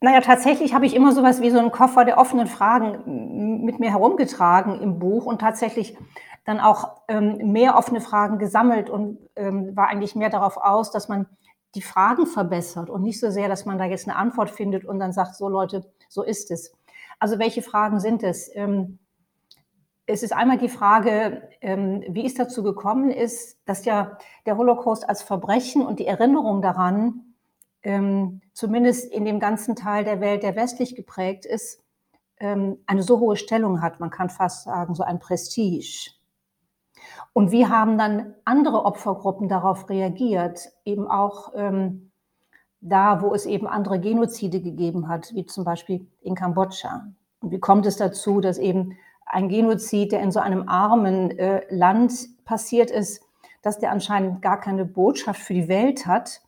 Naja, 0.00 0.22
tatsächlich 0.22 0.72
habe 0.72 0.86
ich 0.86 0.96
immer 0.96 1.12
sowas 1.12 1.42
wie 1.42 1.50
so 1.50 1.58
einen 1.58 1.70
Koffer 1.70 2.06
der 2.06 2.16
offenen 2.16 2.46
Fragen 2.46 3.62
mit 3.62 3.78
mir 3.78 3.90
herumgetragen 3.90 4.80
im 4.80 4.98
Buch 4.98 5.26
und 5.26 5.42
tatsächlich 5.42 5.98
dann 6.46 6.60
auch 6.60 7.02
ähm, 7.08 7.52
mehr 7.52 7.76
offene 7.76 8.00
Fragen 8.00 8.38
gesammelt 8.38 8.88
und 8.88 9.18
ähm, 9.36 9.76
war 9.76 9.88
eigentlich 9.88 10.14
mehr 10.14 10.30
darauf 10.30 10.56
aus, 10.56 10.92
dass 10.92 11.10
man 11.10 11.26
die 11.74 11.82
Fragen 11.82 12.26
verbessert 12.26 12.88
und 12.88 13.02
nicht 13.02 13.20
so 13.20 13.30
sehr, 13.30 13.48
dass 13.48 13.66
man 13.66 13.76
da 13.76 13.84
jetzt 13.84 14.08
eine 14.08 14.16
Antwort 14.16 14.50
findet 14.50 14.86
und 14.86 14.98
dann 14.98 15.12
sagt, 15.12 15.36
so 15.36 15.48
Leute, 15.48 15.84
so 16.08 16.22
ist 16.22 16.50
es. 16.50 16.72
Also 17.20 17.38
welche 17.38 17.62
Fragen 17.62 18.00
sind 18.00 18.24
es? 18.24 18.50
Ähm, 18.54 18.98
es 20.06 20.24
ist 20.24 20.32
einmal 20.32 20.58
die 20.58 20.68
Frage, 20.68 21.48
ähm, 21.60 22.02
wie 22.08 22.26
es 22.26 22.34
dazu 22.34 22.64
gekommen 22.64 23.10
ist, 23.10 23.60
dass 23.66 23.84
ja 23.84 24.18
der 24.46 24.56
Holocaust 24.56 25.08
als 25.08 25.22
Verbrechen 25.22 25.86
und 25.86 26.00
die 26.00 26.06
Erinnerung 26.06 26.62
daran, 26.62 27.36
ähm, 27.82 28.40
zumindest 28.52 29.12
in 29.12 29.24
dem 29.24 29.38
ganzen 29.38 29.76
Teil 29.76 30.02
der 30.02 30.20
Welt, 30.20 30.42
der 30.42 30.56
westlich 30.56 30.96
geprägt 30.96 31.46
ist, 31.46 31.84
eine 32.42 33.02
so 33.02 33.20
hohe 33.20 33.36
Stellung 33.36 33.82
hat. 33.82 34.00
Man 34.00 34.08
kann 34.08 34.30
fast 34.30 34.64
sagen, 34.64 34.94
so 34.94 35.02
ein 35.02 35.18
Prestige. 35.18 36.12
Und 37.34 37.52
wie 37.52 37.66
haben 37.66 37.98
dann 37.98 38.34
andere 38.46 38.86
Opfergruppen 38.86 39.46
darauf 39.46 39.90
reagiert? 39.90 40.72
Eben 40.86 41.06
auch 41.06 41.52
ähm, 41.54 42.09
da, 42.80 43.22
wo 43.22 43.34
es 43.34 43.46
eben 43.46 43.66
andere 43.66 44.00
Genozide 44.00 44.60
gegeben 44.60 45.08
hat, 45.08 45.34
wie 45.34 45.46
zum 45.46 45.64
Beispiel 45.64 46.06
in 46.22 46.34
Kambodscha. 46.34 47.08
Und 47.40 47.50
wie 47.50 47.60
kommt 47.60 47.86
es 47.86 47.96
dazu, 47.96 48.40
dass 48.40 48.58
eben 48.58 48.96
ein 49.26 49.48
Genozid, 49.48 50.12
der 50.12 50.20
in 50.20 50.32
so 50.32 50.40
einem 50.40 50.68
armen 50.68 51.30
äh, 51.38 51.62
Land 51.70 52.12
passiert 52.44 52.90
ist, 52.90 53.22
dass 53.62 53.78
der 53.78 53.92
anscheinend 53.92 54.42
gar 54.42 54.58
keine 54.58 54.84
Botschaft 54.84 55.40
für 55.40 55.54
die 55.54 55.68
Welt 55.68 56.06
hat, 56.06 56.40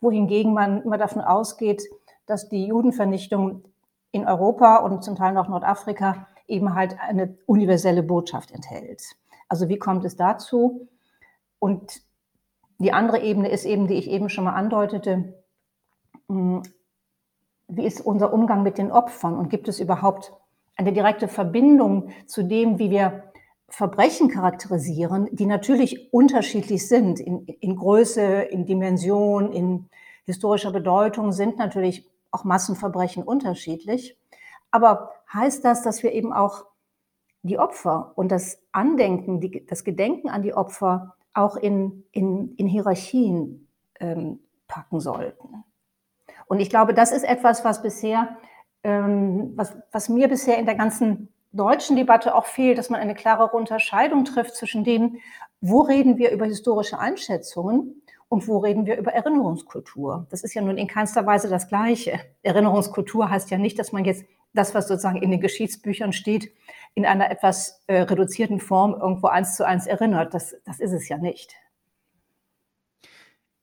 wohingegen 0.00 0.52
man 0.52 0.82
immer 0.82 0.98
davon 0.98 1.22
ausgeht, 1.22 1.82
dass 2.26 2.48
die 2.48 2.66
Judenvernichtung 2.66 3.62
in 4.10 4.26
Europa 4.26 4.76
und 4.76 5.04
zum 5.04 5.16
Teil 5.16 5.32
noch 5.32 5.48
Nordafrika 5.48 6.26
eben 6.46 6.74
halt 6.74 6.98
eine 7.00 7.36
universelle 7.46 8.02
Botschaft 8.02 8.50
enthält. 8.50 9.02
Also 9.48 9.68
wie 9.68 9.78
kommt 9.78 10.04
es 10.04 10.16
dazu? 10.16 10.88
Und 11.58 12.02
die 12.78 12.92
andere 12.92 13.20
Ebene 13.20 13.48
ist 13.48 13.64
eben, 13.64 13.86
die 13.86 13.94
ich 13.94 14.10
eben 14.10 14.28
schon 14.28 14.44
mal 14.44 14.54
andeutete, 14.54 15.43
wie 17.68 17.86
ist 17.86 18.00
unser 18.00 18.32
Umgang 18.32 18.62
mit 18.62 18.78
den 18.78 18.92
Opfern 18.92 19.36
und 19.36 19.50
gibt 19.50 19.68
es 19.68 19.80
überhaupt 19.80 20.32
eine 20.76 20.92
direkte 20.92 21.28
Verbindung 21.28 22.10
zu 22.26 22.42
dem, 22.42 22.78
wie 22.78 22.90
wir 22.90 23.24
Verbrechen 23.68 24.28
charakterisieren, 24.28 25.28
die 25.32 25.46
natürlich 25.46 26.12
unterschiedlich 26.12 26.86
sind 26.86 27.18
in, 27.18 27.46
in 27.46 27.76
Größe, 27.76 28.22
in 28.22 28.66
Dimension, 28.66 29.52
in 29.52 29.88
historischer 30.26 30.70
Bedeutung, 30.70 31.32
sind 31.32 31.58
natürlich 31.58 32.08
auch 32.30 32.44
Massenverbrechen 32.44 33.22
unterschiedlich. 33.22 34.18
Aber 34.70 35.10
heißt 35.32 35.64
das, 35.64 35.82
dass 35.82 36.02
wir 36.02 36.12
eben 36.12 36.32
auch 36.32 36.66
die 37.42 37.58
Opfer 37.58 38.12
und 38.16 38.30
das 38.30 38.58
Andenken, 38.72 39.40
die, 39.40 39.64
das 39.66 39.84
Gedenken 39.84 40.28
an 40.28 40.42
die 40.42 40.54
Opfer 40.54 41.14
auch 41.32 41.56
in, 41.56 42.04
in, 42.12 42.54
in 42.56 42.66
Hierarchien 42.66 43.68
ähm, 44.00 44.40
packen 44.66 45.00
sollten? 45.00 45.64
Und 46.46 46.60
ich 46.60 46.70
glaube, 46.70 46.94
das 46.94 47.12
ist 47.12 47.24
etwas, 47.24 47.64
was 47.64 47.82
bisher 47.82 48.36
ähm, 48.84 49.52
was, 49.56 49.76
was 49.90 50.08
mir 50.08 50.28
bisher 50.28 50.58
in 50.58 50.66
der 50.66 50.76
ganzen 50.76 51.28
deutschen 51.52 51.96
Debatte 51.96 52.34
auch 52.34 52.46
fehlt, 52.46 52.78
dass 52.78 52.90
man 52.90 53.00
eine 53.00 53.14
klarere 53.14 53.56
Unterscheidung 53.56 54.24
trifft 54.24 54.54
zwischen 54.54 54.84
dem, 54.84 55.16
wo 55.60 55.80
reden 55.80 56.18
wir 56.18 56.30
über 56.30 56.44
historische 56.44 56.98
Einschätzungen 56.98 58.02
und 58.28 58.46
wo 58.46 58.58
reden 58.58 58.86
wir 58.86 58.98
über 58.98 59.12
Erinnerungskultur. 59.12 60.26
Das 60.30 60.44
ist 60.44 60.54
ja 60.54 60.62
nun 60.62 60.76
in 60.76 60.88
keinster 60.88 61.24
Weise 61.26 61.48
das 61.48 61.68
Gleiche. 61.68 62.20
Erinnerungskultur 62.42 63.30
heißt 63.30 63.50
ja 63.50 63.58
nicht, 63.58 63.78
dass 63.78 63.92
man 63.92 64.04
jetzt 64.04 64.24
das, 64.52 64.74
was 64.74 64.86
sozusagen 64.86 65.22
in 65.22 65.30
den 65.30 65.40
Geschichtsbüchern 65.40 66.12
steht, 66.12 66.52
in 66.94 67.06
einer 67.06 67.30
etwas 67.30 67.82
äh, 67.86 68.02
reduzierten 68.02 68.60
Form 68.60 68.94
irgendwo 68.94 69.28
eins 69.28 69.56
zu 69.56 69.66
eins 69.66 69.86
erinnert. 69.86 70.34
Das, 70.34 70.54
das 70.64 70.80
ist 70.80 70.92
es 70.92 71.08
ja 71.08 71.16
nicht. 71.16 71.56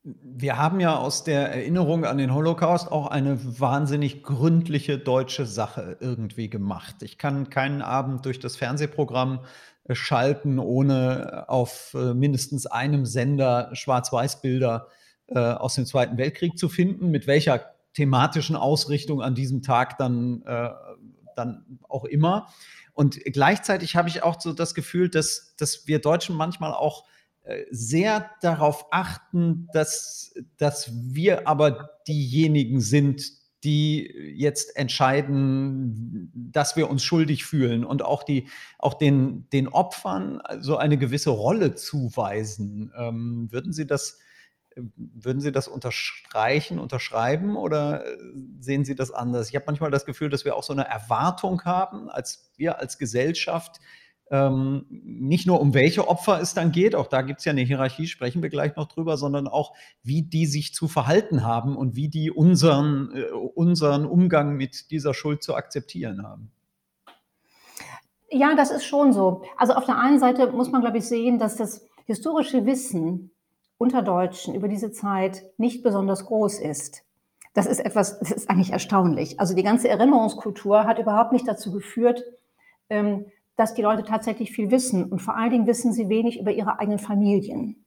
Wir 0.04 0.58
haben 0.58 0.80
ja 0.80 0.98
aus 0.98 1.24
der 1.24 1.52
Erinnerung 1.52 2.06
an 2.06 2.18
den 2.18 2.34
Holocaust 2.34 2.92
auch 2.92 3.08
eine 3.08 3.60
wahnsinnig 3.60 4.24
gründliche 4.24 4.98
deutsche 4.98 5.46
Sache 5.46 5.98
irgendwie 6.00 6.50
gemacht. 6.50 7.04
Ich 7.04 7.20
kann 7.20 7.52
keinen 7.52 7.84
Abend 7.84 8.26
durch 8.26 8.40
das 8.40 8.56
Fernsehprogramm 8.56 9.46
äh, 9.84 9.94
schalten, 9.94 10.58
ohne 10.58 11.46
auf 11.50 11.94
äh, 11.94 12.16
mindestens 12.16 12.66
einem 12.66 13.06
Sender 13.06 13.70
Schwarz-Weiß-Bilder 13.74 14.88
äh, 15.28 15.38
aus 15.38 15.76
dem 15.76 15.86
Zweiten 15.86 16.18
Weltkrieg 16.18 16.58
zu 16.58 16.68
finden, 16.68 17.12
mit 17.12 17.28
welcher 17.28 17.64
thematischen 17.94 18.56
Ausrichtung 18.56 19.22
an 19.22 19.36
diesem 19.36 19.62
Tag 19.62 19.98
dann, 19.98 20.44
dann 21.36 21.80
auch 21.90 22.06
immer. 22.06 22.48
Und 22.94 23.20
gleichzeitig 23.26 23.98
habe 23.98 24.08
ich 24.08 24.24
auch 24.24 24.40
so 24.40 24.54
das 24.54 24.74
Gefühl, 24.74 25.10
dass, 25.10 25.58
dass 25.58 25.88
wir 25.88 26.00
Deutschen 26.00 26.38
manchmal 26.38 26.72
auch 26.72 27.04
sehr 27.72 28.30
darauf 28.42 28.88
achten, 28.92 29.68
dass, 29.74 30.34
dass 30.58 30.92
wir 30.94 31.48
aber 31.48 31.90
diejenigen 32.08 32.82
sind, 32.82 33.24
die 33.64 34.12
jetzt 34.36 34.76
entscheiden, 34.76 36.32
dass 36.34 36.76
wir 36.76 36.90
uns 36.90 37.04
schuldig 37.04 37.46
fühlen 37.46 37.86
und 37.86 38.04
auch, 38.04 38.24
die, 38.24 38.48
auch 38.80 38.96
den, 38.96 39.48
den 39.52 39.68
Opfern 39.68 40.42
so 40.60 40.78
eine 40.78 40.98
gewisse 40.98 41.30
Rolle 41.30 41.76
zuweisen. 41.76 42.92
Ähm, 42.98 43.52
würden 43.52 43.72
Sie 43.72 43.86
das, 43.86 44.18
würden 44.76 45.42
Sie 45.42 45.52
das 45.52 45.68
unterstreichen, 45.68 46.80
unterschreiben 46.80 47.56
oder 47.56 48.04
sehen 48.60 48.84
Sie 48.84 48.96
das 48.96 49.12
anders? 49.12 49.50
Ich 49.50 49.56
habe 49.56 49.66
manchmal 49.68 49.92
das 49.92 50.06
Gefühl, 50.06 50.30
dass 50.30 50.44
wir 50.44 50.56
auch 50.56 50.64
so 50.64 50.74
eine 50.74 50.88
Erwartung 50.88 51.64
haben, 51.64 52.10
als 52.10 52.52
wir 52.58 52.80
als 52.80 52.98
Gesellschaft, 52.98 53.80
ähm, 54.32 54.86
nicht 54.90 55.46
nur 55.46 55.60
um 55.60 55.74
welche 55.74 56.08
Opfer 56.08 56.40
es 56.40 56.54
dann 56.54 56.72
geht, 56.72 56.96
auch 56.96 57.08
da 57.08 57.22
gibt 57.22 57.40
es 57.40 57.46
ja 57.46 57.52
eine 57.52 57.62
Hierarchie, 57.62 58.08
sprechen 58.08 58.42
wir 58.42 58.50
gleich 58.50 58.78
noch 58.78 58.88
drüber, 58.88 59.18
sondern 59.18 59.48
auch, 59.48 59.74
wie 60.04 60.22
die 60.22 60.46
sich 60.46 60.74
zu 60.74 60.88
verhalten 60.88 61.44
haben 61.44 61.76
und 61.76 61.98
wie 61.98 62.08
die 62.08 62.32
unseren, 62.32 63.12
äh, 63.14 63.24
unseren 63.26 64.06
Umgang 64.06 64.56
mit 64.56 64.90
dieser 64.90 65.14
Schuld 65.14 65.44
zu 65.44 65.54
akzeptieren 65.54 66.24
haben. 66.24 66.50
Ja, 68.30 68.56
das 68.56 68.72
ist 68.72 68.86
schon 68.86 69.12
so. 69.12 69.44
Also 69.58 69.74
auf 69.74 69.86
der 69.86 70.00
einen 70.00 70.20
Seite 70.20 70.50
muss 70.52 70.72
man, 70.72 70.80
glaube 70.80 71.00
ich, 71.00 71.06
sehen, 71.06 71.38
dass 71.38 71.58
das 71.58 71.86
historische 72.06 72.66
Wissen 72.66 73.32
unter 73.78 74.02
Deutschen 74.02 74.56
über 74.56 74.70
diese 74.70 74.92
Zeit 74.92 75.44
nicht 75.58 75.84
besonders 75.84 76.26
groß 76.26 76.60
ist. 76.60 77.04
Das 77.54 77.66
ist 77.66 77.80
etwas, 77.80 78.18
das 78.20 78.32
ist 78.32 78.50
eigentlich 78.50 78.72
erstaunlich. 78.72 79.42
Also 79.42 79.54
die 79.54 79.64
ganze 79.64 79.90
Erinnerungskultur 79.90 80.86
hat 80.86 81.00
überhaupt 81.00 81.34
nicht 81.34 81.46
dazu 81.46 81.74
geführt, 81.74 82.24
ähm, 82.90 83.26
dass 83.56 83.74
die 83.74 83.82
Leute 83.82 84.04
tatsächlich 84.04 84.52
viel 84.52 84.72
wissen 84.72 85.06
und 85.06 85.20
vor 85.20 85.36
allen 85.36 85.52
Dingen 85.52 85.68
wissen 85.68 85.94
sie 85.94 86.10
wenig 86.10 86.40
über 86.40 86.52
ihre 86.52 86.80
eigenen 86.80 87.00
Familien. 87.00 87.86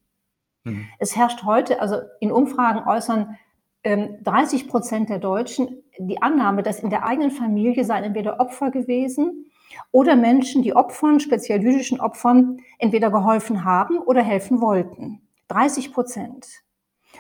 Mhm. 0.65 0.87
Es 0.99 1.17
herrscht 1.17 1.45
heute, 1.45 1.81
also 1.81 1.97
in 2.21 2.33
Umfragen 2.33 2.87
äußern 2.89 3.37
ähm, 3.83 4.19
30 4.23 4.69
Prozent 4.69 5.11
der 5.11 5.19
Deutschen 5.19 5.83
die 5.99 6.23
Annahme, 6.23 6.63
dass 6.63 6.81
in 6.81 6.91
der 6.91 7.05
eigenen 7.05 7.31
Familie 7.31 7.85
seien 7.85 8.05
entweder 8.05 8.41
Opfer 8.41 8.71
gewesen 8.71 9.47
oder 9.91 10.17
Menschen, 10.17 10.63
die 10.63 10.75
Opfern, 10.75 11.21
speziell 11.21 11.63
jüdischen 11.63 12.01
Opfern, 12.01 12.59
entweder 12.79 13.11
geholfen 13.11 13.65
haben 13.65 13.99
oder 13.99 14.23
helfen 14.23 14.61
wollten. 14.61 15.21
30 15.49 15.93
Prozent. 15.93 16.47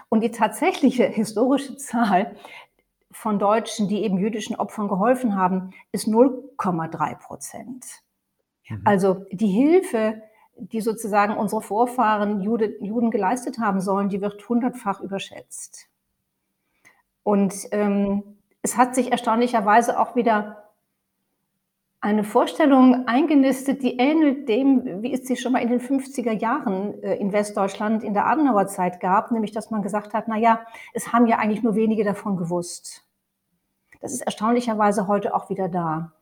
Und 0.08 0.22
die 0.22 0.30
tatsächliche 0.30 1.04
historische 1.04 1.76
Zahl 1.76 2.36
von 3.10 3.38
Deutschen, 3.38 3.88
die 3.88 4.02
eben 4.02 4.18
jüdischen 4.18 4.56
Opfern 4.56 4.88
geholfen 4.88 5.36
haben, 5.36 5.70
ist 5.92 6.08
0,3 6.08 7.16
Prozent. 7.16 8.03
Mhm. 8.68 8.80
Also 8.84 9.26
die 9.30 9.48
Hilfe, 9.48 10.22
die 10.56 10.80
sozusagen 10.80 11.36
unsere 11.36 11.62
Vorfahren 11.62 12.40
Jude, 12.40 12.76
Juden 12.80 13.10
geleistet 13.10 13.58
haben 13.58 13.80
sollen, 13.80 14.08
die 14.08 14.20
wird 14.20 14.48
hundertfach 14.48 15.00
überschätzt. 15.00 15.88
Und 17.22 17.54
ähm, 17.72 18.22
es 18.62 18.76
hat 18.76 18.94
sich 18.94 19.12
erstaunlicherweise 19.12 19.98
auch 19.98 20.14
wieder 20.14 20.64
eine 22.04 22.22
Vorstellung 22.22 23.08
eingenistet, 23.08 23.82
die 23.82 23.96
ähnelt 23.96 24.46
dem, 24.46 25.02
wie 25.02 25.14
es 25.14 25.26
sie 25.26 25.36
schon 25.36 25.52
mal 25.52 25.62
in 25.62 25.70
den 25.70 25.80
50er 25.80 26.32
Jahren 26.32 27.02
äh, 27.02 27.14
in 27.14 27.32
Westdeutschland 27.32 28.04
in 28.04 28.12
der 28.12 28.26
Adenauer 28.26 28.66
Zeit 28.66 29.00
gab, 29.00 29.32
nämlich 29.32 29.52
dass 29.52 29.70
man 29.70 29.82
gesagt 29.82 30.12
hat, 30.12 30.28
na 30.28 30.36
ja, 30.36 30.66
es 30.92 31.14
haben 31.14 31.26
ja 31.26 31.38
eigentlich 31.38 31.62
nur 31.62 31.76
wenige 31.76 32.04
davon 32.04 32.36
gewusst. 32.36 33.06
Das 34.02 34.12
ist 34.12 34.20
erstaunlicherweise 34.20 35.08
heute 35.08 35.34
auch 35.34 35.48
wieder 35.48 35.70
da. 35.70 36.12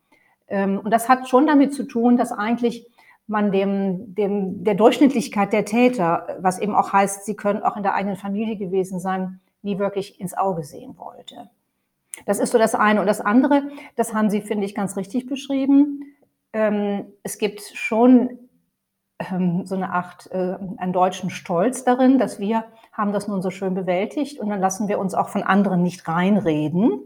Ähm, 0.53 0.79
und 0.79 0.91
das 0.91 1.09
hat 1.09 1.29
schon 1.29 1.47
damit 1.47 1.75
zu 1.75 1.85
tun, 1.85 2.17
dass 2.17 2.31
eigentlich 2.31 2.87
man 3.27 3.51
dem, 3.51 4.15
dem, 4.15 4.63
der 4.65 4.75
Durchschnittlichkeit 4.75 5.53
der 5.53 5.65
Täter, 5.65 6.37
was 6.41 6.59
eben 6.59 6.75
auch 6.75 6.93
heißt, 6.93 7.25
sie 7.25 7.35
können 7.35 7.63
auch 7.63 7.77
in 7.77 7.83
der 7.83 7.95
eigenen 7.95 8.17
Familie 8.17 8.57
gewesen 8.57 9.01
sein, 9.01 9.41
nie 9.63 9.79
wirklich 9.79 10.21
ins 10.21 10.35
Auge 10.35 10.63
sehen 10.63 10.99
wollte. 10.99 11.49
Das 12.27 12.39
ist 12.39 12.53
so 12.53 12.59
das 12.59 12.75
eine. 12.75 13.01
Und 13.01 13.07
das 13.07 13.23
andere, 13.23 13.63
das 13.97 14.13
haben 14.13 14.29
Sie, 14.29 14.43
finde 14.43 14.67
ich, 14.67 14.75
ganz 14.75 14.97
richtig 14.97 15.27
beschrieben. 15.27 16.05
Ähm, 16.53 17.07
es 17.23 17.39
gibt 17.39 17.63
schon 17.63 18.39
ähm, 19.19 19.65
so 19.65 19.75
eine 19.75 19.91
Art, 19.91 20.31
äh, 20.33 20.57
einen 20.77 20.93
deutschen 20.93 21.31
Stolz 21.31 21.85
darin, 21.85 22.19
dass 22.19 22.39
wir 22.39 22.65
haben 22.93 23.15
das 23.15 23.27
nun 23.27 23.41
so 23.41 23.49
schön 23.49 23.73
bewältigt 23.73 24.39
und 24.39 24.51
dann 24.51 24.61
lassen 24.61 24.89
wir 24.89 24.99
uns 24.99 25.15
auch 25.15 25.31
von 25.31 25.43
anderen 25.43 25.83
nicht 25.83 26.07
reinreden. 26.07 27.01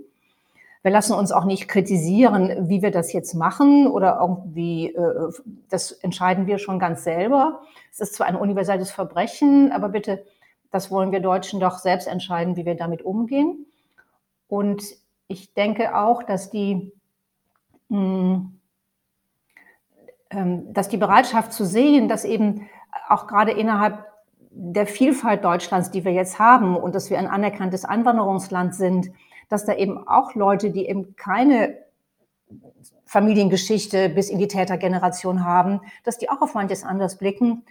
Wir 0.86 0.92
lassen 0.92 1.14
uns 1.14 1.32
auch 1.32 1.46
nicht 1.46 1.66
kritisieren, 1.66 2.68
wie 2.68 2.80
wir 2.80 2.92
das 2.92 3.12
jetzt 3.12 3.34
machen 3.34 3.88
oder 3.88 4.20
irgendwie, 4.20 4.94
äh, 4.94 5.32
das 5.68 5.90
entscheiden 5.90 6.46
wir 6.46 6.58
schon 6.58 6.78
ganz 6.78 7.02
selber. 7.02 7.62
Es 7.90 7.98
ist 7.98 8.14
zwar 8.14 8.28
ein 8.28 8.36
universelles 8.36 8.92
Verbrechen, 8.92 9.72
aber 9.72 9.88
bitte, 9.88 10.24
das 10.70 10.92
wollen 10.92 11.10
wir 11.10 11.18
Deutschen 11.18 11.58
doch 11.58 11.78
selbst 11.78 12.06
entscheiden, 12.06 12.54
wie 12.54 12.64
wir 12.64 12.76
damit 12.76 13.02
umgehen. 13.02 13.66
Und 14.46 14.84
ich 15.26 15.52
denke 15.54 15.96
auch, 15.96 16.22
dass 16.22 16.50
die 16.50 16.92
hm, 17.90 18.60
ähm, 20.30 20.72
dass 20.72 20.88
die 20.88 20.98
Bereitschaft 20.98 21.52
zu 21.52 21.64
sehen, 21.64 22.06
dass 22.06 22.24
eben 22.24 22.68
auch 23.08 23.26
gerade 23.26 23.50
innerhalb 23.50 24.04
der 24.52 24.86
Vielfalt 24.86 25.44
Deutschlands, 25.44 25.90
die 25.90 26.04
wir 26.04 26.12
jetzt 26.12 26.38
haben 26.38 26.76
und 26.76 26.94
dass 26.94 27.10
wir 27.10 27.18
ein 27.18 27.26
anerkanntes 27.26 27.84
Einwanderungsland 27.84 28.72
sind, 28.72 29.10
dass 29.48 29.64
da 29.64 29.74
eben 29.74 30.06
auch 30.06 30.34
Leute, 30.34 30.70
die 30.70 30.86
eben 30.86 31.16
keine 31.16 31.78
Familiengeschichte 33.04 34.08
bis 34.08 34.30
in 34.30 34.38
die 34.38 34.48
Tätergeneration 34.48 35.44
haben, 35.44 35.80
dass 36.04 36.18
die 36.18 36.28
auch 36.28 36.42
auf 36.42 36.54
manches 36.54 36.84
anders 36.84 37.18
blicken. 37.18 37.64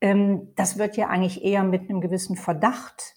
Ähm, 0.00 0.52
das 0.56 0.78
wird 0.78 0.96
ja 0.96 1.08
eigentlich 1.08 1.42
eher 1.42 1.64
mit 1.64 1.88
einem 1.88 2.00
gewissen 2.00 2.36
Verdacht 2.36 3.16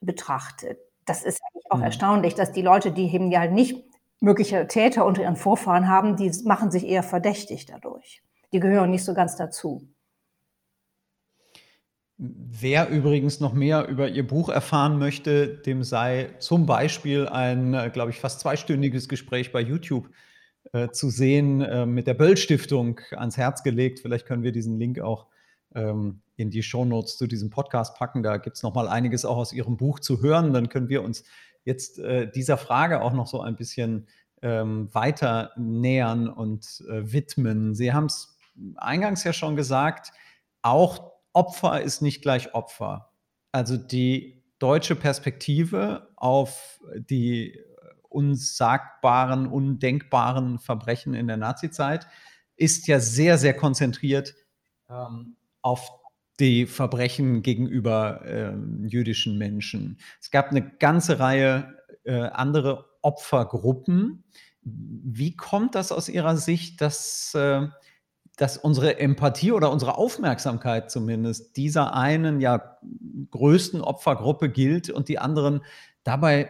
betrachtet. 0.00 0.78
Das 1.04 1.24
ist 1.24 1.40
eigentlich 1.42 1.70
auch 1.70 1.78
mhm. 1.78 1.84
erstaunlich, 1.84 2.34
dass 2.34 2.52
die 2.52 2.62
Leute, 2.62 2.92
die 2.92 3.12
eben 3.12 3.30
ja 3.30 3.46
nicht 3.46 3.84
mögliche 4.20 4.66
Täter 4.66 5.04
unter 5.04 5.22
ihren 5.22 5.36
Vorfahren 5.36 5.88
haben, 5.88 6.16
die 6.16 6.30
machen 6.44 6.70
sich 6.70 6.86
eher 6.86 7.02
verdächtig 7.02 7.66
dadurch. 7.66 8.22
Die 8.52 8.60
gehören 8.60 8.90
nicht 8.90 9.04
so 9.04 9.14
ganz 9.14 9.36
dazu. 9.36 9.88
Wer 12.20 12.88
übrigens 12.88 13.38
noch 13.38 13.52
mehr 13.52 13.86
über 13.86 14.08
Ihr 14.08 14.26
Buch 14.26 14.48
erfahren 14.48 14.98
möchte, 14.98 15.46
dem 15.46 15.84
sei 15.84 16.34
zum 16.40 16.66
Beispiel 16.66 17.28
ein, 17.28 17.74
äh, 17.74 17.90
glaube 17.92 18.10
ich, 18.10 18.18
fast 18.18 18.40
zweistündiges 18.40 19.08
Gespräch 19.08 19.52
bei 19.52 19.60
YouTube 19.60 20.10
äh, 20.72 20.88
zu 20.88 21.10
sehen 21.10 21.60
äh, 21.60 21.86
mit 21.86 22.08
der 22.08 22.14
Böll 22.14 22.36
Stiftung 22.36 23.00
ans 23.12 23.36
Herz 23.36 23.62
gelegt. 23.62 24.00
Vielleicht 24.00 24.26
können 24.26 24.42
wir 24.42 24.50
diesen 24.50 24.80
Link 24.80 24.98
auch 24.98 25.26
ähm, 25.76 26.20
in 26.34 26.50
die 26.50 26.64
Shownotes 26.64 27.18
zu 27.18 27.28
diesem 27.28 27.50
Podcast 27.50 27.96
packen. 27.96 28.24
Da 28.24 28.38
gibt 28.38 28.56
es 28.56 28.64
noch 28.64 28.74
mal 28.74 28.88
einiges 28.88 29.24
auch 29.24 29.36
aus 29.36 29.52
Ihrem 29.52 29.76
Buch 29.76 30.00
zu 30.00 30.20
hören. 30.20 30.52
Dann 30.52 30.68
können 30.68 30.88
wir 30.88 31.04
uns 31.04 31.22
jetzt 31.64 32.00
äh, 32.00 32.28
dieser 32.28 32.56
Frage 32.56 33.00
auch 33.00 33.12
noch 33.12 33.28
so 33.28 33.40
ein 33.40 33.54
bisschen 33.54 34.08
ähm, 34.42 34.92
weiter 34.92 35.52
nähern 35.56 36.28
und 36.28 36.82
äh, 36.88 37.12
widmen. 37.12 37.76
Sie 37.76 37.92
haben 37.92 38.06
es 38.06 38.36
eingangs 38.76 39.22
ja 39.22 39.32
schon 39.32 39.54
gesagt, 39.54 40.10
auch 40.62 41.17
Opfer 41.38 41.80
ist 41.80 42.02
nicht 42.02 42.20
gleich 42.20 42.52
Opfer. 42.52 43.12
Also 43.52 43.76
die 43.76 44.42
deutsche 44.58 44.96
Perspektive 44.96 46.10
auf 46.16 46.80
die 46.96 47.56
unsagbaren, 48.08 49.46
undenkbaren 49.46 50.58
Verbrechen 50.58 51.14
in 51.14 51.28
der 51.28 51.36
Nazizeit 51.36 52.08
ist 52.56 52.88
ja 52.88 52.98
sehr, 52.98 53.38
sehr 53.38 53.54
konzentriert 53.54 54.34
ähm, 54.90 55.36
auf 55.62 55.92
die 56.40 56.66
Verbrechen 56.66 57.42
gegenüber 57.42 58.24
äh, 58.24 58.56
jüdischen 58.88 59.38
Menschen. 59.38 59.98
Es 60.20 60.32
gab 60.32 60.50
eine 60.50 60.68
ganze 60.68 61.20
Reihe 61.20 61.76
äh, 62.02 62.14
andere 62.14 62.86
Opfergruppen. 63.02 64.24
Wie 64.62 65.36
kommt 65.36 65.76
das 65.76 65.92
aus 65.92 66.08
Ihrer 66.08 66.36
Sicht, 66.36 66.80
dass, 66.80 67.32
äh, 67.34 67.68
dass 68.38 68.56
unsere 68.56 69.00
Empathie 69.00 69.52
oder 69.52 69.70
unsere 69.70 69.98
Aufmerksamkeit 69.98 70.90
zumindest 70.90 71.56
dieser 71.56 71.94
einen 71.94 72.40
ja 72.40 72.78
größten 73.32 73.80
Opfergruppe 73.80 74.48
gilt 74.48 74.90
und 74.90 75.08
die 75.08 75.18
anderen 75.18 75.62
dabei 76.04 76.48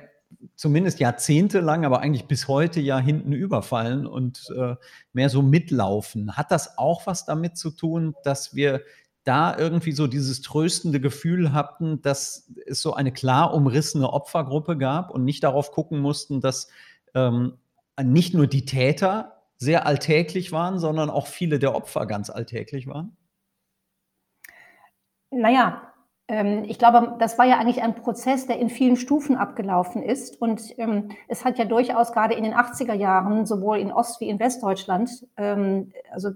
zumindest 0.54 1.00
jahrzehntelang, 1.00 1.87
aber 1.87 2.00
eigentlich 2.00 2.26
bis 2.26 2.47
heute 2.47 2.80
ja 2.80 2.99
hinten 2.99 3.33
überfallen 3.33 4.07
und 4.07 4.52
äh, 4.54 4.76
mehr 5.14 5.30
so 5.30 5.40
mitlaufen. 5.40 6.37
Hat 6.37 6.50
das 6.50 6.76
auch 6.76 7.07
was 7.07 7.25
damit 7.25 7.57
zu 7.57 7.71
tun, 7.71 8.14
dass 8.23 8.54
wir 8.54 8.83
da 9.25 9.57
irgendwie 9.57 9.92
so 9.92 10.07
dieses 10.07 10.42
tröstende 10.42 11.00
Gefühl 11.00 11.54
hatten, 11.54 12.02
dass 12.02 12.50
es 12.66 12.83
so 12.83 12.92
eine 12.92 13.12
klar 13.12 13.54
umrissene 13.54 14.12
Opfergruppe 14.12 14.76
gab 14.76 15.11
und 15.11 15.25
nicht 15.25 15.42
darauf 15.42 15.73
gucken 15.73 16.00
mussten, 16.00 16.42
dass 16.42 16.68
ähm, 17.14 17.54
nicht 18.02 18.35
nur 18.35 18.47
die 18.47 18.66
Täter 18.66 19.38
sehr 19.59 19.87
alltäglich 19.87 20.53
waren, 20.53 20.79
sondern 20.79 21.11
auch 21.11 21.27
viele 21.27 21.59
der 21.59 21.75
Opfer 21.75 22.07
ganz 22.07 22.31
alltäglich 22.31 22.87
waren? 22.87 23.16
Naja, 25.31 25.92
ähm, 26.29 26.64
ich 26.64 26.79
glaube, 26.79 27.16
das 27.18 27.38
war 27.38 27.47
ja 27.47 27.59
eigentlich 27.59 27.83
ein 27.83 27.94
Prozess, 27.94 28.47
der 28.47 28.59
in 28.59 28.68
vielen 28.68 28.97
Stufen 28.97 29.37
abgelaufen 29.37 30.03
ist. 30.03 30.40
Und 30.40 30.79
ähm, 30.79 31.09
es 31.27 31.44
hat 31.44 31.59
ja 31.59 31.64
durchaus 31.64 32.12
gerade 32.12 32.35
in 32.35 32.44
den 32.44 32.55
80er 32.55 32.94
Jahren 32.94 33.47
sowohl 33.47 33.79
in 33.79 33.92
Ost- 33.92 34.21
wie 34.21 34.29
in 34.29 34.38
Westdeutschland, 34.38 35.27
ähm, 35.37 35.92
also 36.11 36.31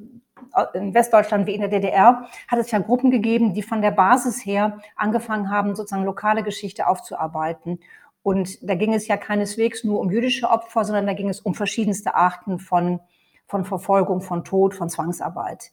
in 0.75 0.93
Westdeutschland 0.93 1.47
wie 1.47 1.55
in 1.55 1.61
der 1.61 1.71
DDR, 1.71 2.27
hat 2.49 2.59
es 2.59 2.71
ja 2.71 2.79
Gruppen 2.81 3.11
gegeben, 3.11 3.55
die 3.55 3.63
von 3.63 3.81
der 3.81 3.93
Basis 3.93 4.45
her 4.45 4.81
angefangen 4.97 5.51
haben, 5.51 5.77
sozusagen 5.77 6.05
lokale 6.05 6.43
Geschichte 6.43 6.89
aufzuarbeiten. 6.89 7.79
Und 8.23 8.59
da 8.69 8.75
ging 8.75 8.95
es 8.95 9.09
ja 9.09 9.17
keineswegs 9.17 9.85
nur 9.85 10.01
um 10.01 10.11
jüdische 10.11 10.49
Opfer, 10.49 10.85
sondern 10.85 11.07
da 11.07 11.13
ging 11.13 11.29
es 11.29 11.41
um 11.41 11.55
verschiedenste 11.55 12.15
Arten 12.15 12.59
von, 12.59 13.01
von 13.47 13.65
Verfolgung, 13.65 14.21
von 14.21 14.45
Tod, 14.45 14.75
von 14.75 14.89
Zwangsarbeit. 14.89 15.73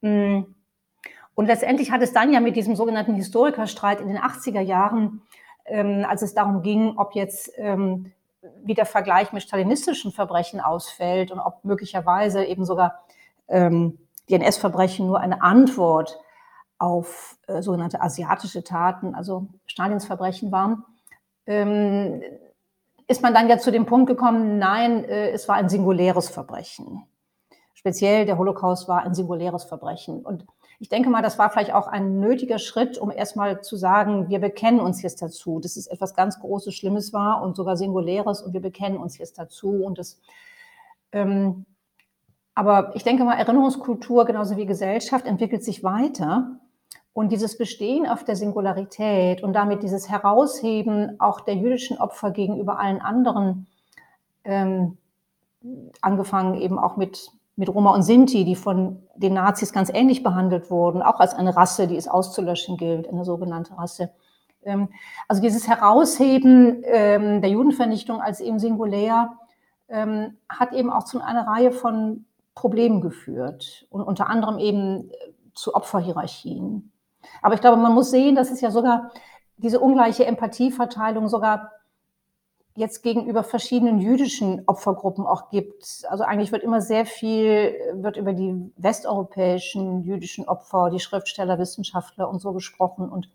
Mm. 0.00 0.42
Und 1.34 1.46
letztendlich 1.46 1.92
hat 1.92 2.02
es 2.02 2.12
dann 2.12 2.32
ja 2.32 2.40
mit 2.40 2.56
diesem 2.56 2.74
sogenannten 2.74 3.14
Historikerstreit 3.14 4.00
in 4.00 4.08
den 4.08 4.18
80er 4.18 4.60
Jahren, 4.60 5.22
ähm, 5.66 6.04
als 6.08 6.22
es 6.22 6.34
darum 6.34 6.62
ging, 6.62 6.94
ob 6.96 7.14
jetzt 7.14 7.52
ähm, 7.56 8.12
wie 8.62 8.74
der 8.74 8.86
Vergleich 8.86 9.32
mit 9.32 9.42
stalinistischen 9.42 10.12
Verbrechen 10.12 10.60
ausfällt 10.60 11.30
und 11.30 11.38
ob 11.38 11.64
möglicherweise 11.64 12.44
eben 12.44 12.64
sogar 12.64 13.04
ähm, 13.48 13.98
die 14.28 14.34
NS-Verbrechen 14.34 15.06
nur 15.06 15.20
eine 15.20 15.42
Antwort 15.42 16.18
auf 16.78 17.36
äh, 17.46 17.62
sogenannte 17.62 18.00
asiatische 18.00 18.62
Taten, 18.62 19.14
also 19.14 19.46
Stalins 19.66 20.06
Verbrechen 20.06 20.52
waren, 20.52 20.84
ähm, 21.48 22.22
ist 23.08 23.22
man 23.22 23.34
dann 23.34 23.48
ja 23.48 23.58
zu 23.58 23.72
dem 23.72 23.86
Punkt 23.86 24.06
gekommen, 24.06 24.58
nein, 24.58 25.04
äh, 25.04 25.30
es 25.30 25.48
war 25.48 25.56
ein 25.56 25.68
singuläres 25.68 26.28
Verbrechen. 26.28 27.02
Speziell 27.74 28.26
der 28.26 28.38
Holocaust 28.38 28.86
war 28.86 29.02
ein 29.02 29.14
singuläres 29.14 29.64
Verbrechen. 29.64 30.24
Und 30.24 30.46
ich 30.78 30.88
denke 30.88 31.10
mal, 31.10 31.22
das 31.22 31.38
war 31.38 31.50
vielleicht 31.50 31.72
auch 31.72 31.88
ein 31.88 32.20
nötiger 32.20 32.58
Schritt, 32.58 32.98
um 32.98 33.10
erstmal 33.10 33.62
zu 33.62 33.76
sagen, 33.76 34.28
wir 34.28 34.38
bekennen 34.38 34.78
uns 34.78 35.02
jetzt 35.02 35.22
dazu, 35.22 35.58
dass 35.58 35.76
es 35.76 35.86
etwas 35.86 36.14
ganz 36.14 36.38
Großes, 36.38 36.74
Schlimmes 36.74 37.12
war 37.12 37.42
und 37.42 37.56
sogar 37.56 37.76
Singuläres 37.76 38.42
und 38.42 38.52
wir 38.52 38.60
bekennen 38.60 38.98
uns 38.98 39.18
jetzt 39.18 39.38
dazu. 39.38 39.70
Und 39.84 39.98
das 39.98 40.20
ähm, 41.12 41.64
aber 42.54 42.94
ich 42.96 43.04
denke 43.04 43.22
mal, 43.22 43.38
Erinnerungskultur 43.38 44.24
genauso 44.24 44.56
wie 44.56 44.66
Gesellschaft 44.66 45.26
entwickelt 45.26 45.62
sich 45.62 45.84
weiter. 45.84 46.58
Und 47.18 47.32
dieses 47.32 47.58
Bestehen 47.58 48.06
auf 48.06 48.22
der 48.22 48.36
Singularität 48.36 49.42
und 49.42 49.52
damit 49.52 49.82
dieses 49.82 50.08
Herausheben 50.08 51.18
auch 51.18 51.40
der 51.40 51.56
jüdischen 51.56 51.98
Opfer 51.98 52.30
gegenüber 52.30 52.78
allen 52.78 53.00
anderen, 53.00 53.66
ähm, 54.44 54.98
angefangen 56.00 56.54
eben 56.54 56.78
auch 56.78 56.96
mit, 56.96 57.32
mit 57.56 57.70
Roma 57.70 57.92
und 57.92 58.04
Sinti, 58.04 58.44
die 58.44 58.54
von 58.54 59.02
den 59.16 59.34
Nazis 59.34 59.72
ganz 59.72 59.90
ähnlich 59.92 60.22
behandelt 60.22 60.70
wurden, 60.70 61.02
auch 61.02 61.18
als 61.18 61.34
eine 61.34 61.56
Rasse, 61.56 61.88
die 61.88 61.96
es 61.96 62.06
auszulöschen 62.06 62.76
gilt, 62.76 63.08
eine 63.08 63.24
sogenannte 63.24 63.76
Rasse. 63.76 64.10
Ähm, 64.62 64.88
also 65.26 65.42
dieses 65.42 65.66
Herausheben 65.66 66.84
ähm, 66.84 67.40
der 67.40 67.50
Judenvernichtung 67.50 68.20
als 68.20 68.38
eben 68.38 68.60
singulär 68.60 69.32
ähm, 69.88 70.36
hat 70.48 70.72
eben 70.72 70.92
auch 70.92 71.02
zu 71.02 71.20
einer 71.20 71.48
Reihe 71.48 71.72
von 71.72 72.26
Problemen 72.54 73.00
geführt 73.00 73.88
und 73.90 74.02
unter 74.02 74.30
anderem 74.30 74.60
eben 74.60 75.10
zu 75.54 75.74
Opferhierarchien. 75.74 76.92
Aber 77.42 77.54
ich 77.54 77.60
glaube, 77.60 77.76
man 77.76 77.94
muss 77.94 78.10
sehen, 78.10 78.34
dass 78.34 78.50
es 78.50 78.60
ja 78.60 78.70
sogar 78.70 79.10
diese 79.56 79.80
ungleiche 79.80 80.26
Empathieverteilung 80.26 81.28
sogar 81.28 81.72
jetzt 82.78 83.02
gegenüber 83.02 83.42
verschiedenen 83.42 83.98
jüdischen 83.98 84.62
Opfergruppen 84.66 85.26
auch 85.26 85.50
gibt. 85.50 86.04
Also 86.08 86.22
eigentlich 86.22 86.52
wird 86.52 86.62
immer 86.62 86.80
sehr 86.80 87.06
viel, 87.06 87.74
wird 87.94 88.16
über 88.16 88.32
die 88.32 88.72
westeuropäischen 88.76 90.04
jüdischen 90.04 90.46
Opfer, 90.48 90.88
die 90.90 91.00
Schriftsteller, 91.00 91.58
Wissenschaftler 91.58 92.30
und 92.30 92.40
so 92.40 92.52
gesprochen. 92.52 93.08
Und 93.08 93.28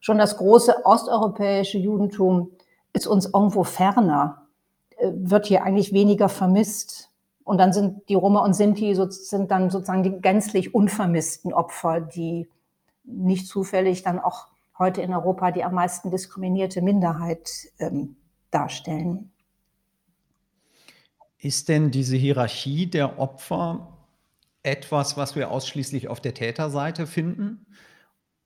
schon 0.00 0.18
das 0.18 0.36
große 0.36 0.84
osteuropäische 0.84 1.78
Judentum 1.78 2.50
ist 2.92 3.06
uns 3.06 3.24
irgendwo 3.24 3.64
ferner, 3.64 4.42
äh, 4.98 5.10
wird 5.14 5.46
hier 5.46 5.64
eigentlich 5.64 5.94
weniger 5.94 6.28
vermisst. 6.28 7.10
Und 7.42 7.58
dann 7.58 7.72
sind 7.72 8.08
die 8.10 8.14
Roma 8.14 8.44
und 8.44 8.52
Sinti 8.52 8.94
so, 8.94 9.08
sind 9.08 9.50
dann 9.50 9.70
sozusagen 9.70 10.02
die 10.02 10.20
gänzlich 10.20 10.74
unvermissten 10.74 11.54
Opfer, 11.54 12.02
die 12.02 12.48
nicht 13.04 13.46
zufällig 13.46 14.02
dann 14.02 14.18
auch 14.18 14.48
heute 14.78 15.02
in 15.02 15.12
Europa 15.12 15.50
die 15.50 15.64
am 15.64 15.74
meisten 15.74 16.10
diskriminierte 16.10 16.82
Minderheit 16.82 17.50
ähm, 17.78 18.16
darstellen. 18.50 19.30
Ist 21.38 21.68
denn 21.68 21.90
diese 21.90 22.16
Hierarchie 22.16 22.86
der 22.86 23.18
Opfer 23.18 23.98
etwas, 24.62 25.16
was 25.16 25.36
wir 25.36 25.50
ausschließlich 25.50 26.08
auf 26.08 26.20
der 26.20 26.34
Täterseite 26.34 27.06
finden? 27.06 27.66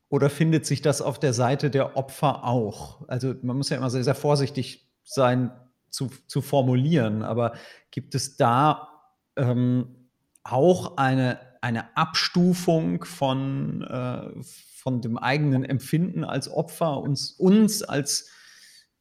Oder 0.08 0.30
findet 0.30 0.66
sich 0.66 0.82
das 0.82 1.00
auf 1.00 1.20
der 1.20 1.32
Seite 1.32 1.70
der 1.70 1.96
Opfer 1.96 2.44
auch? 2.44 3.06
Also 3.08 3.34
man 3.42 3.56
muss 3.56 3.68
ja 3.68 3.76
immer 3.76 3.90
sehr, 3.90 4.04
sehr 4.04 4.14
vorsichtig 4.14 4.90
sein, 5.04 5.52
zu, 5.90 6.10
zu 6.26 6.42
formulieren, 6.42 7.22
aber 7.22 7.52
gibt 7.90 8.14
es 8.14 8.36
da 8.36 8.88
ähm, 9.36 10.08
auch 10.42 10.96
eine, 10.96 11.38
eine 11.60 11.96
Abstufung 11.96 13.04
von, 13.04 13.82
äh, 13.82 14.42
von 14.42 15.00
dem 15.00 15.18
eigenen 15.18 15.64
Empfinden 15.64 16.24
als 16.24 16.50
Opfer, 16.50 16.98
uns, 16.98 17.32
uns 17.32 17.82
als 17.82 18.30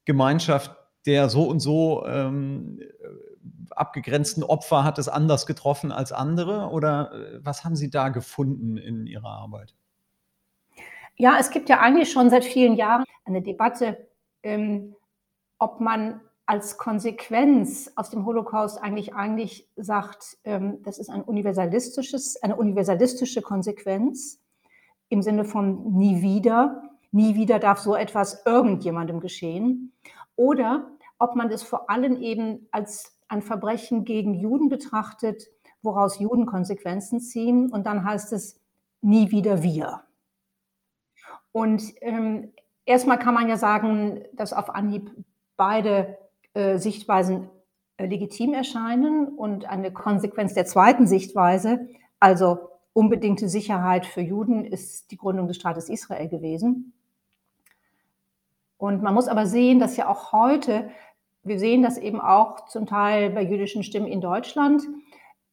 Gemeinschaft 0.06 0.76
der 1.06 1.30
so 1.30 1.44
und 1.44 1.62
so 1.62 2.06
ähm, 2.06 2.82
abgegrenzten 3.72 4.44
Opfer 4.44 4.84
hat 4.84 5.00
es 5.00 5.08
anders 5.08 5.46
getroffen 5.46 5.92
als 5.92 6.12
andere? 6.12 6.70
Oder 6.70 7.12
äh, 7.14 7.40
was 7.46 7.64
haben 7.64 7.76
Sie 7.76 7.90
da 7.90 8.10
gefunden 8.10 8.78
in 8.78 9.08
Ihrer 9.08 9.30
Arbeit? 9.30 9.74
Ja, 11.16 11.38
es 11.40 11.50
gibt 11.50 11.70
ja 11.70 11.80
eigentlich 11.80 12.12
schon 12.12 12.30
seit 12.30 12.44
vielen 12.44 12.76
Jahren 12.76 13.06
eine 13.26 13.42
Debatte, 13.42 14.08
ähm, 14.44 14.96
ob 15.58 15.80
man 15.80 16.22
als 16.48 16.78
Konsequenz 16.78 17.92
aus 17.96 18.10
dem 18.10 18.26
Holocaust 18.26 18.82
eigentlich 18.82 19.14
eigentlich 19.14 19.70
sagt, 19.76 20.38
ähm, 20.46 20.82
das 20.82 20.98
ist 20.98 21.10
ein 21.10 21.22
universalistisches, 21.22 22.42
eine 22.42 22.56
universalistische 22.56 23.42
Konsequenz 23.42 24.40
im 25.10 25.22
Sinne 25.22 25.44
von 25.44 25.94
nie 25.98 26.22
wieder, 26.22 26.84
nie 27.12 27.36
wieder 27.36 27.60
darf 27.60 27.80
so 27.80 27.96
etwas 27.96 28.46
irgendjemandem 28.46 29.20
geschehen. 29.20 29.92
Oder 30.38 30.90
ob 31.20 31.36
man 31.36 31.52
es 31.52 31.64
vor 31.64 31.90
allem 31.90 32.22
eben 32.22 32.68
als 32.72 33.20
ein 33.28 33.42
Verbrechen 33.42 34.06
gegen 34.06 34.34
Juden 34.34 34.70
betrachtet, 34.70 35.48
woraus 35.82 36.18
Juden 36.18 36.46
Konsequenzen 36.46 37.20
ziehen. 37.20 37.70
Und 37.70 37.86
dann 37.86 38.06
heißt 38.06 38.32
es 38.32 38.62
nie 39.02 39.32
wieder 39.32 39.64
wir. 39.64 40.04
Und 41.52 41.84
ähm, 42.00 42.54
erstmal 42.86 43.20
kann 43.20 43.34
man 43.34 43.50
ja 43.50 43.58
sagen, 43.58 44.24
dass 44.32 44.54
auf 44.54 44.70
Anhieb 44.70 45.12
beide 45.58 46.18
äh, 46.58 46.80
Sichtweisen 46.80 47.50
äh, 47.98 48.08
legitim 48.08 48.56
erscheinen 48.56 49.28
und 49.28 49.66
eine 49.66 49.92
Konsequenz 49.94 50.56
der 50.56 50.66
zweiten 50.66 51.06
Sichtweise, 51.06 51.88
also 52.20 52.70
unbedingte 52.94 53.48
Sicherheit 53.48 54.08
für 54.08 54.22
Juden, 54.22 54.66
ist 54.66 55.12
die 55.12 55.18
Gründung 55.18 55.48
des 55.48 55.58
Staates 55.58 55.88
Israel 55.88 56.28
gewesen. 56.28 56.94
Und 58.78 59.04
man 59.04 59.14
muss 59.14 59.28
aber 59.28 59.46
sehen, 59.46 59.78
dass 59.78 59.98
ja 59.98 60.08
auch 60.08 60.32
heute, 60.32 60.90
wir 61.44 61.60
sehen 61.60 61.84
das 61.84 62.00
eben 62.00 62.20
auch 62.20 62.66
zum 62.66 62.88
Teil 62.88 63.30
bei 63.30 63.44
jüdischen 63.44 63.84
Stimmen 63.84 64.08
in 64.08 64.20
Deutschland, 64.20 64.82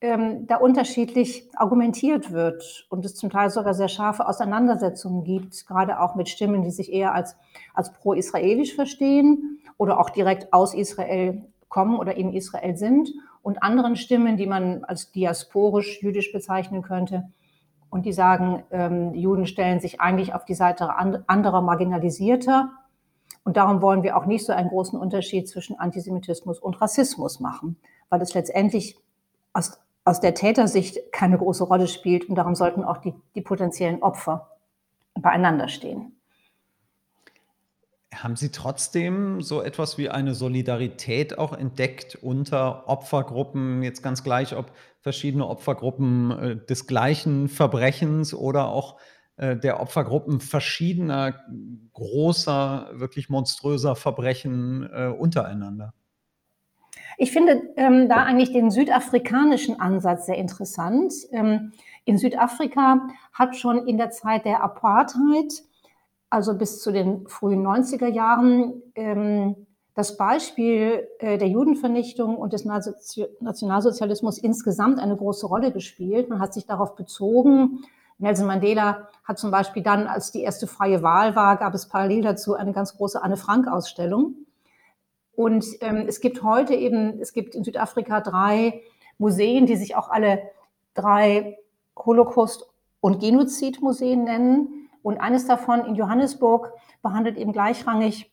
ähm, 0.05 0.47
da 0.47 0.57
unterschiedlich 0.57 1.49
argumentiert 1.55 2.31
wird 2.31 2.87
und 2.91 3.07
es 3.07 3.15
zum 3.15 3.31
Teil 3.31 3.49
sogar 3.49 3.73
sehr 3.73 3.89
scharfe 3.89 4.29
Auseinandersetzungen 4.29 5.25
gibt, 5.25 5.67
gerade 5.67 5.99
auch 5.99 6.15
mit 6.15 6.29
Stimmen, 6.29 6.63
die 6.63 6.71
sich 6.71 6.93
eher 6.93 7.15
als, 7.15 7.37
als 7.73 7.91
pro-israelisch 7.91 8.75
verstehen 8.75 9.61
oder 9.79 9.99
auch 9.99 10.11
direkt 10.11 10.53
aus 10.53 10.75
Israel 10.75 11.43
kommen 11.71 11.99
oder 11.99 12.19
in 12.19 12.35
Israel 12.35 12.77
sind 12.77 13.15
und 13.41 13.63
anderen 13.63 13.97
Stimmen, 13.97 14.37
die 14.37 14.47
man 14.47 14.85
als 14.85 15.11
diasporisch 15.11 16.03
jüdisch 16.03 16.33
bezeichnen 16.33 16.83
könnte. 16.83 17.31
Und 17.89 18.05
die 18.05 18.13
sagen, 18.13 18.63
ähm, 18.73 19.15
Juden 19.15 19.47
stellen 19.47 19.81
sich 19.81 20.03
eigentlich 20.03 20.35
auf 20.35 20.45
die 20.45 20.55
Seite 20.55 20.91
anderer 21.27 21.63
Marginalisierter. 21.63 22.73
Und 23.43 23.57
darum 23.57 23.81
wollen 23.81 24.03
wir 24.03 24.19
auch 24.19 24.27
nicht 24.27 24.45
so 24.45 24.53
einen 24.53 24.69
großen 24.69 24.99
Unterschied 24.99 25.49
zwischen 25.49 25.79
Antisemitismus 25.79 26.59
und 26.59 26.81
Rassismus 26.83 27.41
machen, 27.41 27.77
weil 28.11 28.21
es 28.21 28.35
letztendlich 28.35 28.99
aus, 29.55 29.79
aus 30.05 30.21
der 30.21 30.35
Tätersicht 30.35 31.13
keine 31.13 31.39
große 31.39 31.65
Rolle 31.65 31.89
spielt 31.89 32.29
und 32.29 32.35
darum 32.35 32.55
sollten 32.55 32.85
auch 32.85 32.99
die, 32.99 33.15
die 33.35 33.41
potenziellen 33.41 34.03
Opfer 34.03 34.51
beieinander 35.15 35.69
stehen. 35.69 36.13
Haben 38.15 38.37
Sie 38.37 38.51
trotzdem 38.51 39.43
so 39.43 39.61
etwas 39.61 39.99
wie 39.99 40.09
eine 40.09 40.35
Solidarität 40.35 41.37
auch 41.37 41.53
entdeckt 41.53 42.17
unter 42.17 42.89
Opfergruppen, 42.89 43.83
jetzt 43.83 44.03
ganz 44.03 44.23
gleich, 44.23 44.55
ob 44.55 44.71
verschiedene 45.01 45.49
Opfergruppen 45.49 46.31
äh, 46.31 46.57
des 46.57 46.87
gleichen 46.87 47.49
Verbrechens 47.49 48.33
oder 48.33 48.69
auch 48.69 48.99
äh, 49.37 49.57
der 49.57 49.81
Opfergruppen 49.81 50.41
verschiedener 50.41 51.35
großer, 51.93 52.91
wirklich 52.93 53.31
monströser 53.31 53.97
Verbrechen 53.97 54.89
äh, 54.93 55.07
untereinander? 55.09 55.93
Ich 57.17 57.33
finde 57.33 57.63
ähm, 57.77 58.09
da 58.09 58.25
eigentlich 58.25 58.53
den 58.53 58.71
südafrikanischen 58.71 59.81
Ansatz 59.81 60.27
sehr 60.27 60.37
interessant. 60.37 61.13
Ähm, 61.33 61.73
in 62.05 62.19
Südafrika 62.19 63.09
hat 63.33 63.57
schon 63.57 63.87
in 63.87 63.97
der 63.97 64.11
Zeit 64.11 64.45
der 64.45 64.63
Apartheid, 64.63 65.63
also 66.31 66.57
bis 66.57 66.81
zu 66.81 66.93
den 66.93 67.27
frühen 67.29 67.67
90er 67.67 68.09
Jahren, 68.09 68.83
ähm, 68.95 69.67
das 69.95 70.17
Beispiel 70.17 71.07
äh, 71.21 71.39
der 71.39 71.49
Judenvernichtung 71.49 72.37
und 72.37 72.53
des 72.53 72.65
Nationalsozialismus 72.65 74.39
insgesamt 74.39 74.99
eine 74.99 75.17
große 75.17 75.47
Rolle 75.47 75.71
gespielt. 75.71 76.29
Man 76.29 76.41
hat 76.41 76.53
sich 76.53 76.67
darauf 76.67 76.97
bezogen, 76.97 77.85
Nelson 78.19 78.47
Mandela 78.47 79.09
hat 79.25 79.39
zum 79.39 79.51
Beispiel 79.51 79.83
dann, 79.83 80.07
als 80.07 80.31
die 80.33 80.43
erste 80.43 80.67
freie 80.67 81.03
Wahl 81.03 81.35
war, 81.35 81.57
gab 81.57 81.75
es 81.75 81.89
parallel 81.89 82.23
dazu 82.23 82.55
eine 82.55 82.73
ganz 82.73 82.97
große 82.97 83.23
Anne 83.23 83.37
Frank-Ausstellung. 83.37 84.35
Und 85.37 85.67
ähm, 85.81 86.05
es 86.07 86.21
gibt 86.21 86.43
heute 86.43 86.75
eben, 86.75 87.21
es 87.21 87.33
gibt 87.33 87.55
in 87.55 87.65
Südafrika 87.65 88.21
drei 88.21 88.83
Museen, 89.19 89.67
die 89.67 89.77
sich 89.77 89.97
auch 89.97 90.09
alle 90.09 90.43
drei 90.95 91.59
Holocaust- 91.97 92.67
und 93.01 93.21
Genozidmuseen 93.21 94.25
nennen. 94.25 94.89
Und 95.03 95.19
eines 95.19 95.47
davon 95.47 95.85
in 95.85 95.95
Johannesburg 95.95 96.73
behandelt 97.03 97.37
eben 97.37 97.53
gleichrangig 97.53 98.33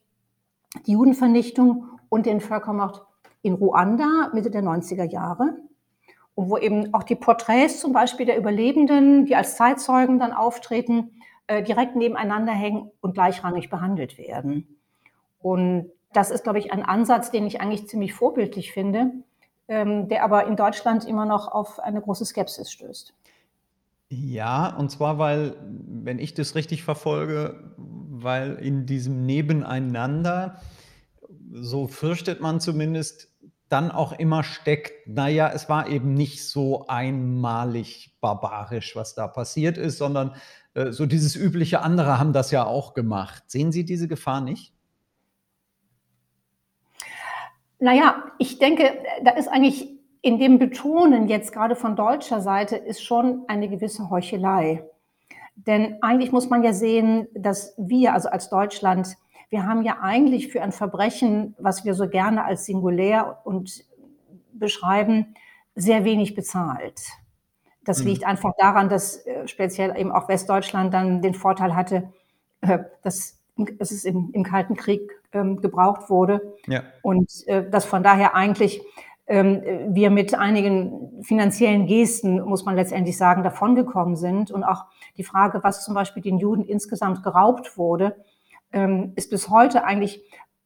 die 0.85 0.93
Judenvernichtung 0.93 1.87
und 2.09 2.25
den 2.25 2.39
Völkermord 2.39 3.05
in 3.41 3.53
Ruanda 3.53 4.29
Mitte 4.33 4.51
der 4.51 4.63
90er 4.63 5.03
Jahre 5.03 5.57
und 6.35 6.49
wo 6.49 6.57
eben 6.57 6.93
auch 6.93 7.03
die 7.03 7.15
Porträts 7.15 7.79
zum 7.79 7.91
Beispiel 7.91 8.25
der 8.25 8.37
Überlebenden, 8.37 9.25
die 9.25 9.35
als 9.35 9.57
Zeitzeugen 9.57 10.19
dann 10.19 10.31
auftreten, 10.31 11.11
äh, 11.47 11.63
direkt 11.63 11.95
nebeneinander 11.95 12.53
hängen 12.53 12.91
und 13.01 13.13
gleichrangig 13.13 13.69
behandelt 13.69 14.17
werden. 14.17 14.79
Und 15.39 15.91
das 16.13 16.31
ist, 16.31 16.43
glaube 16.43 16.59
ich, 16.59 16.71
ein 16.71 16.83
Ansatz, 16.83 17.31
den 17.31 17.45
ich 17.45 17.61
eigentlich 17.61 17.87
ziemlich 17.87 18.13
vorbildlich 18.13 18.71
finde, 18.71 19.11
ähm, 19.67 20.07
der 20.09 20.23
aber 20.23 20.47
in 20.47 20.55
Deutschland 20.55 21.05
immer 21.05 21.25
noch 21.25 21.47
auf 21.47 21.79
eine 21.79 22.01
große 22.01 22.25
Skepsis 22.25 22.71
stößt. 22.71 23.13
Ja, 24.09 24.75
und 24.75 24.91
zwar, 24.91 25.17
weil, 25.19 25.55
wenn 25.67 26.19
ich 26.19 26.33
das 26.33 26.55
richtig 26.55 26.83
verfolge, 26.83 27.73
weil 27.77 28.55
in 28.55 28.85
diesem 28.85 29.25
Nebeneinander, 29.25 30.61
so 31.53 31.87
fürchtet 31.87 32.41
man 32.41 32.59
zumindest, 32.59 33.29
dann 33.69 33.89
auch 33.89 34.11
immer 34.11 34.43
steckt, 34.43 35.07
naja, 35.07 35.49
es 35.53 35.69
war 35.69 35.87
eben 35.87 36.13
nicht 36.13 36.45
so 36.45 36.87
einmalig 36.87 38.17
barbarisch, 38.19 38.97
was 38.97 39.15
da 39.15 39.29
passiert 39.29 39.77
ist, 39.77 39.97
sondern 39.97 40.35
äh, 40.73 40.91
so 40.91 41.05
dieses 41.05 41.37
übliche, 41.37 41.81
andere 41.81 42.19
haben 42.19 42.33
das 42.33 42.51
ja 42.51 42.65
auch 42.65 42.93
gemacht. 42.93 43.43
Sehen 43.47 43.71
Sie 43.71 43.85
diese 43.85 44.09
Gefahr 44.09 44.41
nicht? 44.41 44.70
Naja, 47.81 48.31
ich 48.37 48.59
denke, 48.59 49.03
da 49.23 49.31
ist 49.31 49.47
eigentlich 49.47 49.89
in 50.21 50.37
dem 50.37 50.59
Betonen 50.59 51.27
jetzt 51.27 51.51
gerade 51.51 51.75
von 51.75 51.95
deutscher 51.95 52.39
Seite 52.39 52.75
ist 52.75 53.03
schon 53.03 53.43
eine 53.47 53.69
gewisse 53.69 54.11
Heuchelei. 54.11 54.87
Denn 55.55 55.97
eigentlich 56.01 56.31
muss 56.31 56.47
man 56.47 56.63
ja 56.63 56.73
sehen, 56.73 57.27
dass 57.33 57.73
wir, 57.77 58.13
also 58.13 58.29
als 58.29 58.49
Deutschland, 58.49 59.17
wir 59.49 59.65
haben 59.65 59.81
ja 59.81 59.97
eigentlich 59.99 60.49
für 60.49 60.61
ein 60.61 60.71
Verbrechen, 60.71 61.55
was 61.57 61.83
wir 61.83 61.95
so 61.95 62.07
gerne 62.07 62.45
als 62.45 62.65
singulär 62.65 63.41
und 63.45 63.83
beschreiben, 64.53 65.33
sehr 65.73 66.05
wenig 66.05 66.35
bezahlt. 66.35 67.01
Das 67.83 68.01
mhm. 68.01 68.09
liegt 68.09 68.25
einfach 68.25 68.53
daran, 68.59 68.89
dass 68.89 69.25
äh, 69.25 69.47
speziell 69.47 69.97
eben 69.97 70.11
auch 70.11 70.29
Westdeutschland 70.29 70.93
dann 70.93 71.23
den 71.23 71.33
Vorteil 71.33 71.75
hatte, 71.75 72.13
äh, 72.61 72.77
dass, 73.01 73.39
dass 73.79 73.89
es 73.89 74.05
im, 74.05 74.29
im 74.33 74.43
Kalten 74.43 74.75
Krieg 74.75 75.20
ähm, 75.33 75.61
gebraucht 75.61 76.09
wurde. 76.09 76.55
Ja. 76.67 76.83
Und 77.01 77.31
äh, 77.47 77.69
dass 77.69 77.85
von 77.85 78.03
daher 78.03 78.35
eigentlich 78.35 78.81
ähm, 79.27 79.61
wir 79.89 80.09
mit 80.09 80.33
einigen 80.33 81.23
finanziellen 81.23 81.87
Gesten, 81.87 82.41
muss 82.41 82.65
man 82.65 82.75
letztendlich 82.75 83.17
sagen, 83.17 83.43
davongekommen 83.43 84.15
sind. 84.15 84.51
Und 84.51 84.63
auch 84.63 84.85
die 85.17 85.23
Frage, 85.23 85.63
was 85.63 85.85
zum 85.85 85.93
Beispiel 85.93 86.21
den 86.21 86.37
Juden 86.37 86.65
insgesamt 86.65 87.23
geraubt 87.23 87.77
wurde, 87.77 88.15
ähm, 88.73 89.13
ist 89.15 89.29
bis 89.29 89.49
heute 89.49 89.83
eigentlich 89.83 90.21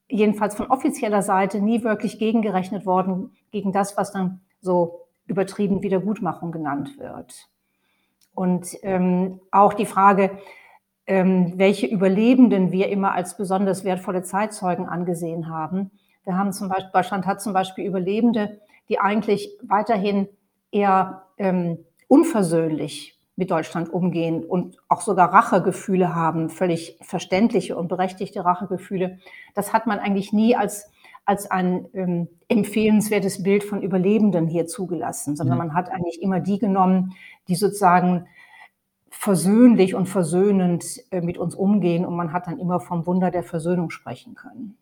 jedenfalls 0.08 0.56
von 0.56 0.68
offizieller 0.68 1.22
Seite 1.22 1.62
nie 1.62 1.84
wirklich 1.84 2.20
gegengerechnet 2.20 2.86
worden 2.86 3.36
gegen 3.52 3.72
das, 3.72 3.98
was 3.98 4.12
dann 4.12 4.42
so 4.62 5.08
übertrieben 5.28 5.82
Wiedergutmachung 5.82 6.52
genannt 6.52 6.98
wird. 7.00 7.50
Und 8.34 8.78
ähm, 8.84 9.40
auch 9.52 9.74
die 9.74 9.86
Frage, 9.86 10.38
ähm, 11.08 11.54
welche 11.58 11.88
Überlebenden 11.88 12.72
wir 12.72 12.90
immer 12.90 13.14
als 13.14 13.38
besonders 13.38 13.84
wertvolle 13.84 14.24
Zeitzeugen 14.24 14.88
angesehen 14.88 15.50
haben. 15.50 15.92
Wir 16.24 16.38
haben 16.38 16.52
zum 16.52 16.70
Beispiel, 16.70 16.90
Deutschland 16.94 17.26
hat 17.26 17.42
zum 17.42 17.54
Beispiel 17.54 17.86
Überlebende, 17.86 18.60
die 18.90 19.00
eigentlich 19.00 19.52
weiterhin 19.62 20.28
eher 20.72 21.24
ähm, 21.38 21.80
unversöhnlich 22.08 23.20
mit 23.36 23.52
Deutschland 23.52 23.92
umgehen 23.92 24.44
und 24.44 24.78
auch 24.88 25.02
sogar 25.02 25.34
Rachegefühle 25.34 26.16
haben, 26.16 26.50
völlig 26.50 26.98
verständliche 27.02 27.76
und 27.76 27.88
berechtigte 27.90 28.46
Rachegefühle. 28.46 29.20
Das 29.54 29.74
hat 29.74 29.88
man 29.88 30.00
eigentlich 30.00 30.32
nie 30.32 30.56
als, 30.56 30.90
als 31.26 31.52
ein 31.52 31.88
ähm, 31.94 32.30
empfehlenswertes 32.48 33.44
Bild 33.44 33.64
von 33.64 33.82
Überlebenden 33.82 34.48
hier 34.48 34.68
zugelassen, 34.68 35.36
sondern 35.36 35.58
mhm. 35.58 35.68
man 35.68 35.74
hat 35.74 35.90
eigentlich 35.90 36.22
immer 36.22 36.40
die 36.40 36.60
genommen, 36.60 37.14
die 37.48 37.56
sozusagen 37.56 38.28
versöhnlich 39.26 39.96
und 39.96 40.06
versöhnend 40.06 40.86
äh, 41.10 41.20
mit 41.20 41.40
uns 41.40 41.56
umgehen 41.56 42.06
und 42.06 42.16
man 42.16 42.32
hat 42.32 42.46
dann 42.46 42.60
immer 42.60 42.80
vom 42.80 43.08
Wunder 43.08 43.32
der 43.32 43.42
Versöhnung 43.42 43.90
sprechen 43.90 44.36
können. 44.36 44.78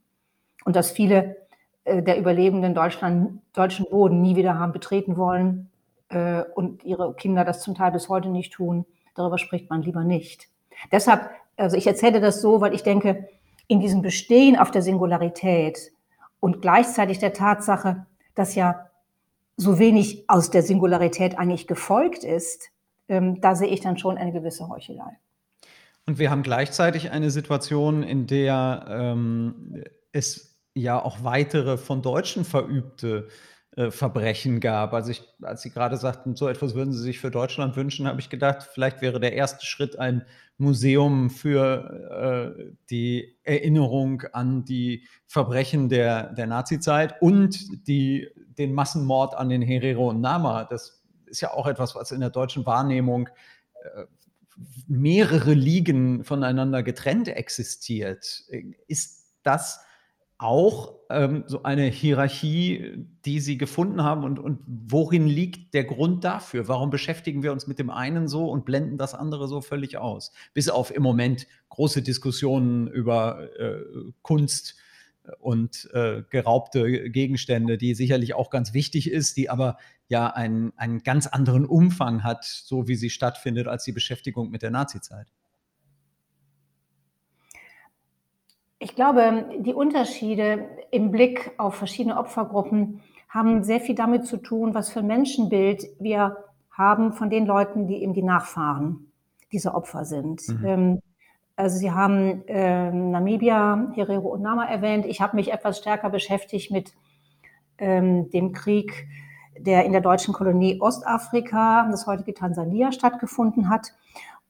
Und 0.66 0.76
dass 0.76 0.92
viele 0.92 1.38
äh, 1.86 2.04
der 2.04 2.20
Überlebenden 2.20 2.76
Deutschland, 2.76 3.42
deutschen 3.54 3.86
Boden 3.90 4.22
nie 4.22 4.36
wieder 4.36 4.60
haben 4.60 4.74
betreten 4.74 5.16
wollen 5.16 5.70
äh, 6.10 6.44
und 6.56 6.84
ihre 6.84 7.14
Kinder 7.14 7.46
das 7.46 7.62
zum 7.62 7.74
Teil 7.74 7.94
bis 7.94 8.10
heute 8.10 8.28
nicht 8.28 8.52
tun. 8.52 8.86
Darüber 9.16 9.38
spricht 9.38 9.70
man 9.70 9.82
lieber 9.82 10.04
nicht. 10.04 10.50
Deshalb, 10.92 11.30
also 11.56 11.78
ich 11.78 11.88
erzähle 11.88 12.20
das 12.20 12.42
so, 12.42 12.60
weil 12.60 12.74
ich 12.74 12.84
denke, 12.84 13.30
in 13.68 13.80
diesem 13.80 14.02
Bestehen 14.02 14.60
auf 14.60 14.72
der 14.72 14.82
Singularität 14.82 15.94
und 16.42 16.62
gleichzeitig 16.62 17.20
der 17.20 17.32
Tatsache, 17.32 18.06
dass 18.36 18.56
ja 18.56 18.90
so 19.56 19.80
wenig 19.80 20.26
aus 20.28 20.52
der 20.52 20.64
Singularität 20.64 21.40
eigentlich 21.40 21.66
gefolgt 21.66 22.26
ist, 22.26 22.73
ähm, 23.08 23.42
da 23.42 23.56
sehe 23.56 23.68
ich 23.68 23.82
dann 23.82 23.98
schon 23.98 24.18
eine 24.18 24.32
gewisse 24.32 24.68
Heuchelei. 24.70 25.20
Und 26.06 26.20
wir 26.20 26.30
haben 26.30 26.44
gleichzeitig 26.44 27.12
eine 27.12 27.32
Situation, 27.32 28.04
in 28.04 28.28
der 28.28 28.86
ähm, 28.90 29.84
es 30.12 30.60
ja 30.74 31.02
auch 31.02 31.24
weitere 31.24 31.78
von 31.78 32.02
Deutschen 32.02 32.46
verübte 32.46 33.28
äh, 33.76 33.90
Verbrechen 33.90 34.60
gab. 34.60 34.94
Also 34.94 35.12
ich, 35.12 35.24
als 35.42 35.62
Sie 35.62 35.70
gerade 35.70 35.98
sagten, 35.98 36.36
so 36.36 36.48
etwas 36.48 36.76
würden 36.76 36.94
Sie 36.94 37.02
sich 37.02 37.20
für 37.20 37.32
Deutschland 37.32 37.76
wünschen, 37.76 38.08
habe 38.08 38.20
ich 38.20 38.30
gedacht, 38.30 38.70
vielleicht 38.72 39.02
wäre 39.02 39.20
der 39.20 39.34
erste 39.34 39.66
Schritt 39.66 39.98
ein 39.98 40.26
Museum 40.58 41.30
für 41.30 42.56
äh, 42.60 42.72
die 42.90 43.38
Erinnerung 43.44 44.24
an 44.34 44.66
die 44.66 45.08
Verbrechen 45.26 45.90
der, 45.90 46.34
der 46.34 46.48
Nazizeit 46.48 47.22
und 47.22 47.88
die, 47.88 48.28
den 48.36 48.74
Massenmord 48.74 49.36
an 49.36 49.50
den 49.50 49.62
Herero 49.62 50.10
und 50.10 50.22
Nama. 50.22 50.66
Das 50.66 51.03
ist 51.34 51.42
ja 51.42 51.52
auch 51.52 51.68
etwas, 51.68 51.96
was 51.96 52.12
in 52.12 52.22
der 52.22 52.30
deutschen 52.30 52.66
Wahrnehmung 52.66 53.28
äh, 53.74 54.06
mehrere 54.88 55.54
Ligen 55.54 56.24
voneinander 56.24 56.84
getrennt 56.84 57.28
existiert. 57.28 58.44
Ist 58.88 59.34
das 59.42 59.80
auch 60.38 61.00
ähm, 61.10 61.44
so 61.48 61.64
eine 61.64 61.86
Hierarchie, 61.86 63.08
die 63.26 63.40
Sie 63.40 63.58
gefunden 63.58 64.04
haben 64.04 64.24
und, 64.24 64.38
und 64.40 64.60
worin 64.68 65.26
liegt 65.26 65.74
der 65.74 65.86
Grund 65.86 66.24
dafür? 66.24 66.68
Warum 66.68 66.92
beschäftigen 66.92 67.42
wir 67.42 67.52
uns 67.52 67.66
mit 67.66 67.80
dem 67.80 67.90
einen 67.90 68.28
so 68.28 68.50
und 68.50 68.66
blenden 68.66 68.98
das 68.98 69.16
andere 69.16 69.48
so 69.48 69.62
völlig 69.62 69.98
aus? 69.98 70.32
Bis 70.54 70.70
auf 70.70 70.94
im 70.94 71.02
Moment 71.02 71.48
große 71.70 72.04
Diskussionen 72.04 72.88
über 72.88 73.50
äh, 73.60 73.82
Kunst 74.22 74.76
und 75.40 75.90
äh, 75.94 76.24
geraubte 76.30 77.10
Gegenstände, 77.10 77.78
die 77.78 77.96
sicherlich 77.96 78.34
auch 78.34 78.50
ganz 78.50 78.74
wichtig 78.74 79.10
ist, 79.10 79.38
die 79.38 79.50
aber 79.50 79.78
ja 80.08 80.28
einen, 80.28 80.74
einen 80.78 81.00
ganz 81.04 81.28
anderen 81.28 81.66
Umfang 81.66 82.24
hat, 82.24 82.44
so 82.44 82.88
wie 82.88 82.96
sie 82.96 83.10
stattfindet, 83.10 83.68
als 83.68 83.84
die 83.84 83.92
Beschäftigung 83.92 84.50
mit 84.50 84.62
der 84.62 84.72
Nazizeit. 84.72 85.28
Ich 88.80 88.96
glaube, 88.96 89.50
die 89.60 89.74
Unterschiede 89.74 90.68
im 90.92 91.12
Blick 91.12 91.52
auf 91.58 91.76
verschiedene 91.76 92.18
Opfergruppen 92.18 93.00
haben 93.30 93.64
sehr 93.64 93.80
viel 93.80 93.96
damit 93.96 94.26
zu 94.26 94.38
tun, 94.38 94.74
was 94.74 94.92
für 94.92 95.00
ein 95.00 95.08
Menschenbild 95.08 95.86
wir 96.00 96.38
haben 96.70 97.14
von 97.14 97.30
den 97.30 97.46
Leuten, 97.46 97.88
die 97.88 98.02
eben 98.04 98.14
die 98.14 98.24
Nachfahren 98.24 99.12
dieser 99.54 99.76
Opfer 99.76 100.04
sind. 100.04 100.42
Mhm. 100.50 100.66
Ähm, 100.66 101.02
also 101.56 101.78
Sie 101.78 101.92
haben 101.92 102.48
äh, 102.48 102.92
Namibia, 102.92 103.92
Herero 103.94 104.30
und 104.30 104.42
Nama 104.42 104.66
erwähnt. 104.66 105.06
Ich 105.06 105.22
habe 105.22 105.36
mich 105.36 105.52
etwas 105.52 105.78
stärker 105.78 106.10
beschäftigt 106.10 106.72
mit 106.72 106.94
ähm, 107.78 108.30
dem 108.32 108.54
Krieg, 108.54 109.08
der 109.58 109.86
in 109.86 109.92
der 109.92 110.02
deutschen 110.02 110.34
Kolonie 110.34 110.80
Ostafrika, 110.82 111.88
das 111.92 112.08
heutige 112.08 112.34
Tansania, 112.34 112.92
stattgefunden 112.92 113.70
hat. 113.70 113.94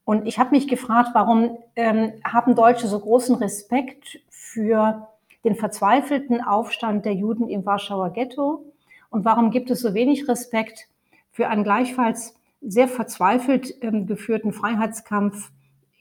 Und 0.05 0.27
ich 0.27 0.39
habe 0.39 0.51
mich 0.51 0.67
gefragt, 0.67 1.09
warum 1.13 1.57
ähm, 1.75 2.13
haben 2.23 2.55
Deutsche 2.55 2.87
so 2.87 2.99
großen 2.99 3.35
Respekt 3.35 4.19
für 4.29 5.07
den 5.43 5.55
verzweifelten 5.55 6.41
Aufstand 6.41 7.05
der 7.05 7.13
Juden 7.13 7.49
im 7.49 7.65
Warschauer 7.65 8.11
Ghetto? 8.11 8.65
Und 9.09 9.25
warum 9.25 9.51
gibt 9.51 9.69
es 9.71 9.81
so 9.81 9.93
wenig 9.93 10.27
Respekt 10.27 10.87
für 11.31 11.47
einen 11.47 11.63
gleichfalls 11.63 12.35
sehr 12.61 12.87
verzweifelt 12.87 13.75
ähm, 13.81 14.07
geführten 14.07 14.53
Freiheitskampf 14.53 15.51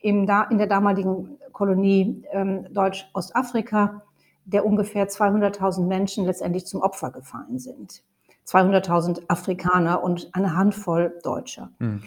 im, 0.03 0.27
in 0.49 0.57
der 0.57 0.67
damaligen 0.67 1.39
Kolonie 1.53 2.23
ähm, 2.31 2.71
Deutsch-Ostafrika, 2.73 4.03
der 4.45 4.65
ungefähr 4.65 5.07
200.000 5.07 5.87
Menschen 5.87 6.25
letztendlich 6.25 6.65
zum 6.65 6.81
Opfer 6.81 7.09
gefallen 7.11 7.57
sind. 7.57 8.03
200.000 8.45 9.23
Afrikaner 9.29 10.03
und 10.03 10.29
eine 10.33 10.57
Handvoll 10.57 11.17
Deutscher. 11.23 11.71
Mhm. 11.79 12.03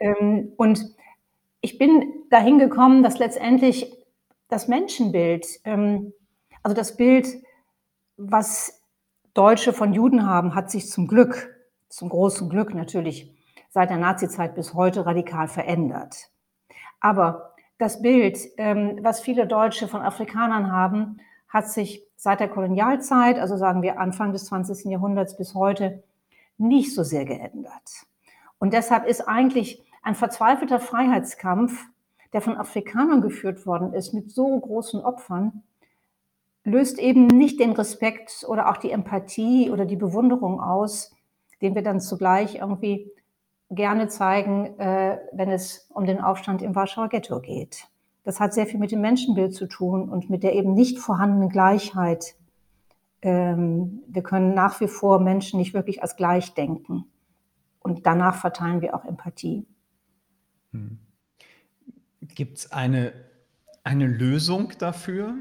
Ähm, 0.00 0.52
und 0.56 0.84
ich 1.60 1.78
bin 1.78 2.12
dahin 2.30 2.58
gekommen, 2.58 3.04
dass 3.04 3.20
letztendlich 3.20 3.96
das 4.48 4.66
Menschenbild, 4.66 5.46
ähm, 5.64 6.12
also 6.64 6.74
das 6.74 6.96
Bild, 6.96 7.28
was 8.16 8.82
Deutsche 9.34 9.72
von 9.72 9.92
Juden 9.92 10.26
haben, 10.26 10.56
hat 10.56 10.70
sich 10.70 10.90
zum 10.90 11.06
Glück, 11.06 11.54
zum 11.88 12.08
großen 12.08 12.48
Glück 12.48 12.74
natürlich 12.74 13.32
seit 13.68 13.90
der 13.90 13.98
Nazizeit 13.98 14.56
bis 14.56 14.74
heute 14.74 15.06
radikal 15.06 15.46
verändert. 15.46 16.30
Aber 17.00 17.54
das 17.78 18.02
Bild, 18.02 18.38
ähm, 18.56 18.98
was 19.02 19.20
viele 19.20 19.46
Deutsche 19.46 19.88
von 19.88 20.02
Afrikanern 20.02 20.72
haben, 20.72 21.20
hat 21.48 21.68
sich 21.68 22.02
seit 22.16 22.40
der 22.40 22.48
Kolonialzeit, 22.48 23.38
also 23.38 23.56
sagen 23.56 23.82
wir 23.82 24.00
Anfang 24.00 24.32
des 24.32 24.46
20. 24.46 24.90
Jahrhunderts 24.90 25.36
bis 25.36 25.54
heute, 25.54 26.02
nicht 26.58 26.94
so 26.94 27.02
sehr 27.02 27.24
geändert. 27.24 28.06
Und 28.58 28.72
deshalb 28.72 29.06
ist 29.06 29.28
eigentlich 29.28 29.82
ein 30.02 30.14
verzweifelter 30.14 30.80
Freiheitskampf, 30.80 31.84
der 32.32 32.40
von 32.40 32.56
Afrikanern 32.56 33.20
geführt 33.20 33.66
worden 33.66 33.92
ist, 33.92 34.12
mit 34.12 34.30
so 34.30 34.58
großen 34.58 35.00
Opfern, 35.00 35.62
löst 36.64 36.98
eben 36.98 37.26
nicht 37.26 37.60
den 37.60 37.72
Respekt 37.72 38.44
oder 38.48 38.70
auch 38.70 38.76
die 38.76 38.90
Empathie 38.90 39.70
oder 39.70 39.84
die 39.84 39.96
Bewunderung 39.96 40.60
aus, 40.60 41.14
den 41.62 41.74
wir 41.74 41.82
dann 41.82 42.00
zugleich 42.00 42.56
irgendwie 42.56 43.10
gerne 43.70 44.08
zeigen, 44.08 44.78
äh, 44.78 45.18
wenn 45.32 45.50
es 45.50 45.88
um 45.92 46.06
den 46.06 46.20
Aufstand 46.20 46.62
im 46.62 46.74
Warschauer 46.74 47.08
Ghetto 47.08 47.40
geht. 47.40 47.88
Das 48.22 48.40
hat 48.40 48.54
sehr 48.54 48.66
viel 48.66 48.80
mit 48.80 48.92
dem 48.92 49.00
Menschenbild 49.00 49.54
zu 49.54 49.66
tun 49.66 50.08
und 50.08 50.30
mit 50.30 50.42
der 50.42 50.54
eben 50.54 50.74
nicht 50.74 50.98
vorhandenen 50.98 51.48
Gleichheit. 51.48 52.34
Ähm, 53.22 54.02
wir 54.08 54.22
können 54.22 54.54
nach 54.54 54.80
wie 54.80 54.88
vor 54.88 55.20
Menschen 55.20 55.58
nicht 55.58 55.74
wirklich 55.74 56.02
als 56.02 56.16
gleich 56.16 56.54
denken. 56.54 57.04
Und 57.80 58.06
danach 58.06 58.36
verteilen 58.36 58.80
wir 58.80 58.94
auch 58.94 59.04
Empathie. 59.04 59.64
Hm. 60.72 60.98
Gibt 62.20 62.58
es 62.58 62.72
eine, 62.72 63.12
eine 63.84 64.06
Lösung 64.06 64.72
dafür? 64.78 65.34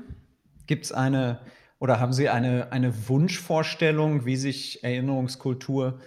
Gibt 0.68 0.86
es 0.86 0.92
eine, 0.92 1.40
oder 1.80 2.00
haben 2.00 2.14
Sie 2.14 2.30
eine, 2.30 2.72
eine 2.72 3.10
Wunschvorstellung, 3.10 4.26
wie 4.26 4.36
sich 4.36 4.84
Erinnerungskultur 4.84 6.00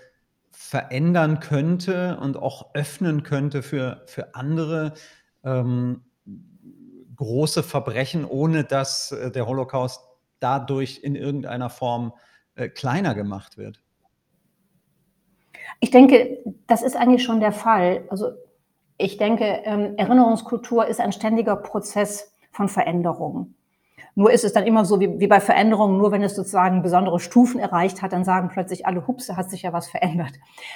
verändern 0.61 1.39
könnte 1.39 2.19
und 2.21 2.37
auch 2.37 2.75
öffnen 2.75 3.23
könnte 3.23 3.63
für, 3.63 4.03
für 4.07 4.35
andere 4.35 4.93
ähm, 5.45 6.03
große 7.15 7.63
Verbrechen, 7.63 8.25
ohne 8.25 8.65
dass 8.65 9.13
äh, 9.13 9.31
der 9.31 9.47
Holocaust 9.47 10.03
dadurch 10.41 10.99
in 11.05 11.15
irgendeiner 11.15 11.71
Form 11.71 12.13
äh, 12.57 12.69
kleiner 12.69 13.15
gemacht 13.15 13.57
wird? 13.57 13.81
Ich 15.79 15.91
denke, 15.91 16.39
das 16.67 16.83
ist 16.83 16.97
eigentlich 16.97 17.23
schon 17.23 17.39
der 17.39 17.53
Fall. 17.53 18.05
Also 18.11 18.33
ich 18.99 19.17
denke, 19.17 19.45
ähm, 19.65 19.95
Erinnerungskultur 19.97 20.87
ist 20.87 21.01
ein 21.01 21.13
ständiger 21.13 21.55
Prozess 21.55 22.35
von 22.51 22.69
Veränderungen. 22.69 23.55
Nur 24.19 24.33
ist 24.33 24.45
es 24.45 24.53
dann 24.53 24.67
immer 24.67 24.85
so 24.85 24.99
wie, 24.99 25.21
wie 25.21 25.29
bei 25.29 25.39
Veränderungen, 25.39 25.97
nur 25.97 26.11
wenn 26.11 26.25
es 26.25 26.35
sozusagen 26.35 26.83
besondere 26.83 27.21
Stufen 27.21 27.61
erreicht 27.61 28.03
hat, 28.03 28.13
dann 28.13 28.25
sagen 28.25 28.49
plötzlich 28.53 28.85
alle, 28.85 29.07
hups, 29.07 29.29
da 29.29 29.37
hat 29.37 29.49
sich 29.49 29.63
ja 29.63 29.73
was 29.73 29.87
verändert. 29.87 30.33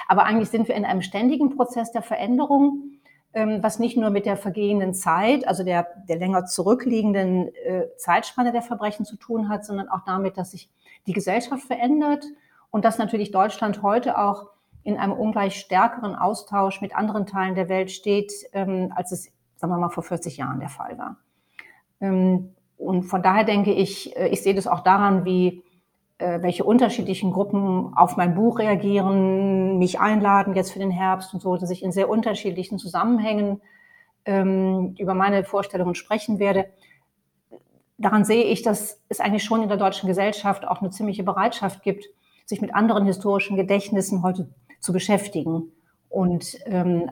Aber 0.06 0.22
eigentlich 0.26 0.48
sind 0.48 0.68
wir 0.68 0.76
in 0.76 0.84
einem 0.84 1.02
ständigen 1.02 1.50
Prozess 1.56 1.90
der 1.90 2.02
Veränderung, 2.02 3.00
ähm, 3.32 3.58
was 3.60 3.80
nicht 3.80 3.96
nur 3.96 4.10
mit 4.10 4.26
der 4.26 4.36
vergehenden 4.36 4.94
Zeit, 4.94 5.48
also 5.48 5.64
der, 5.64 5.88
der 6.08 6.18
länger 6.18 6.44
zurückliegenden 6.44 7.48
äh, 7.66 7.88
Zeitspanne 7.96 8.52
der 8.52 8.62
Verbrechen 8.62 9.04
zu 9.04 9.16
tun 9.16 9.48
hat, 9.48 9.64
sondern 9.64 9.88
auch 9.88 10.04
damit, 10.06 10.38
dass 10.38 10.52
sich 10.52 10.70
die 11.08 11.12
Gesellschaft 11.12 11.64
verändert 11.64 12.24
und 12.70 12.84
dass 12.84 12.98
natürlich 12.98 13.32
Deutschland 13.32 13.82
heute 13.82 14.18
auch 14.18 14.50
in 14.84 14.98
einem 14.98 15.14
ungleich 15.14 15.56
stärkeren 15.56 16.14
Austausch 16.14 16.80
mit 16.80 16.94
anderen 16.94 17.26
Teilen 17.26 17.56
der 17.56 17.68
Welt 17.68 17.90
steht, 17.90 18.32
ähm, 18.52 18.92
als 18.94 19.10
es, 19.10 19.32
sagen 19.56 19.72
wir 19.72 19.78
mal, 19.78 19.90
vor 19.90 20.04
40 20.04 20.36
Jahren 20.36 20.60
der 20.60 20.68
Fall 20.68 20.96
war. 20.96 21.16
Und 22.82 23.04
von 23.04 23.22
daher 23.22 23.44
denke 23.44 23.72
ich, 23.72 24.16
äh, 24.16 24.28
ich 24.28 24.42
sehe 24.42 24.54
das 24.54 24.66
auch 24.66 24.80
daran, 24.80 25.24
wie 25.24 25.62
äh, 26.18 26.42
welche 26.42 26.64
unterschiedlichen 26.64 27.32
Gruppen 27.32 27.94
auf 27.94 28.16
mein 28.16 28.34
Buch 28.34 28.58
reagieren, 28.58 29.78
mich 29.78 30.00
einladen 30.00 30.54
jetzt 30.54 30.72
für 30.72 30.78
den 30.78 30.90
Herbst 30.90 31.32
und 31.32 31.40
so, 31.40 31.56
dass 31.56 31.70
ich 31.70 31.82
in 31.82 31.92
sehr 31.92 32.08
unterschiedlichen 32.08 32.78
Zusammenhängen 32.78 33.60
ähm, 34.24 34.94
über 34.98 35.14
meine 35.14 35.44
Vorstellungen 35.44 35.94
sprechen 35.94 36.38
werde. 36.38 36.66
Daran 37.98 38.24
sehe 38.24 38.44
ich, 38.44 38.62
dass 38.62 39.00
es 39.08 39.20
eigentlich 39.20 39.44
schon 39.44 39.62
in 39.62 39.68
der 39.68 39.78
deutschen 39.78 40.08
Gesellschaft 40.08 40.66
auch 40.66 40.80
eine 40.80 40.90
ziemliche 40.90 41.22
Bereitschaft 41.22 41.82
gibt, 41.82 42.06
sich 42.46 42.60
mit 42.60 42.74
anderen 42.74 43.06
historischen 43.06 43.56
Gedächtnissen 43.56 44.22
heute 44.22 44.48
zu 44.80 44.92
beschäftigen 44.92 45.72
und 46.08 46.56
ähm, 46.66 47.10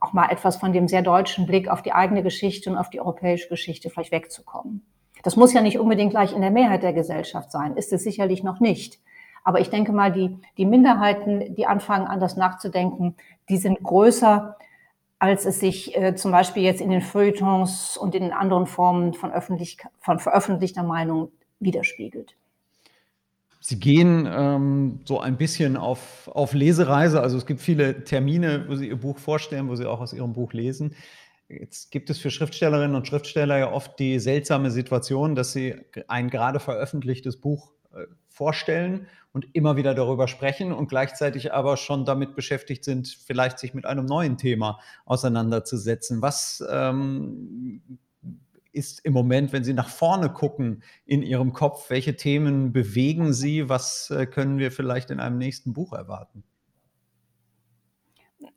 auch 0.00 0.12
mal 0.12 0.30
etwas 0.30 0.56
von 0.56 0.72
dem 0.72 0.88
sehr 0.88 1.02
deutschen 1.02 1.46
Blick 1.46 1.68
auf 1.68 1.80
die 1.80 1.92
eigene 1.92 2.22
Geschichte 2.22 2.70
und 2.70 2.76
auf 2.76 2.90
die 2.90 3.00
europäische 3.00 3.48
Geschichte 3.48 3.88
vielleicht 3.88 4.12
wegzukommen. 4.12 4.86
Das 5.26 5.34
muss 5.34 5.52
ja 5.52 5.60
nicht 5.60 5.80
unbedingt 5.80 6.12
gleich 6.12 6.32
in 6.32 6.40
der 6.40 6.52
Mehrheit 6.52 6.84
der 6.84 6.92
Gesellschaft 6.92 7.50
sein, 7.50 7.76
ist 7.76 7.92
es 7.92 8.04
sicherlich 8.04 8.44
noch 8.44 8.60
nicht. 8.60 9.00
Aber 9.42 9.58
ich 9.58 9.70
denke 9.70 9.90
mal, 9.90 10.12
die, 10.12 10.38
die 10.56 10.64
Minderheiten, 10.64 11.52
die 11.56 11.66
anfangen, 11.66 12.06
anders 12.06 12.36
nachzudenken, 12.36 13.16
die 13.48 13.56
sind 13.56 13.82
größer, 13.82 14.56
als 15.18 15.44
es 15.44 15.58
sich 15.58 15.96
äh, 15.96 16.14
zum 16.14 16.30
Beispiel 16.30 16.62
jetzt 16.62 16.80
in 16.80 16.90
den 16.90 17.00
Feuilletons 17.00 17.96
und 17.96 18.14
in 18.14 18.30
anderen 18.30 18.66
Formen 18.66 19.14
von, 19.14 19.32
öffentlich, 19.32 19.78
von 19.98 20.20
veröffentlichter 20.20 20.84
Meinung 20.84 21.32
widerspiegelt. 21.58 22.36
Sie 23.58 23.80
gehen 23.80 24.28
ähm, 24.30 25.00
so 25.06 25.18
ein 25.18 25.36
bisschen 25.36 25.76
auf, 25.76 26.30
auf 26.32 26.54
Lesereise. 26.54 27.20
Also 27.20 27.36
es 27.36 27.46
gibt 27.46 27.60
viele 27.60 28.04
Termine, 28.04 28.66
wo 28.68 28.76
Sie 28.76 28.90
Ihr 28.90 29.00
Buch 29.00 29.18
vorstellen, 29.18 29.68
wo 29.68 29.74
Sie 29.74 29.86
auch 29.86 30.00
aus 30.00 30.12
Ihrem 30.12 30.34
Buch 30.34 30.52
lesen. 30.52 30.94
Jetzt 31.48 31.92
gibt 31.92 32.10
es 32.10 32.18
für 32.18 32.30
Schriftstellerinnen 32.30 32.96
und 32.96 33.06
Schriftsteller 33.06 33.58
ja 33.58 33.72
oft 33.72 33.98
die 33.98 34.18
seltsame 34.18 34.70
Situation, 34.70 35.34
dass 35.34 35.52
sie 35.52 35.76
ein 36.08 36.28
gerade 36.28 36.58
veröffentlichtes 36.58 37.40
Buch 37.40 37.72
äh, 37.92 38.06
vorstellen 38.28 39.06
und 39.32 39.54
immer 39.54 39.76
wieder 39.76 39.94
darüber 39.94 40.28
sprechen 40.28 40.72
und 40.72 40.88
gleichzeitig 40.88 41.52
aber 41.52 41.76
schon 41.76 42.04
damit 42.04 42.34
beschäftigt 42.34 42.84
sind, 42.84 43.08
vielleicht 43.08 43.58
sich 43.58 43.74
mit 43.74 43.86
einem 43.86 44.06
neuen 44.06 44.38
Thema 44.38 44.80
auseinanderzusetzen. 45.04 46.20
Was 46.20 46.64
ähm, 46.68 47.80
ist 48.72 49.04
im 49.04 49.12
Moment, 49.12 49.52
wenn 49.52 49.64
Sie 49.64 49.72
nach 49.72 49.88
vorne 49.88 50.30
gucken 50.32 50.82
in 51.04 51.22
Ihrem 51.22 51.52
Kopf, 51.52 51.90
welche 51.90 52.16
Themen 52.16 52.72
bewegen 52.72 53.32
Sie? 53.32 53.68
Was 53.68 54.10
äh, 54.10 54.26
können 54.26 54.58
wir 54.58 54.72
vielleicht 54.72 55.10
in 55.10 55.20
einem 55.20 55.38
nächsten 55.38 55.72
Buch 55.72 55.92
erwarten? 55.92 56.42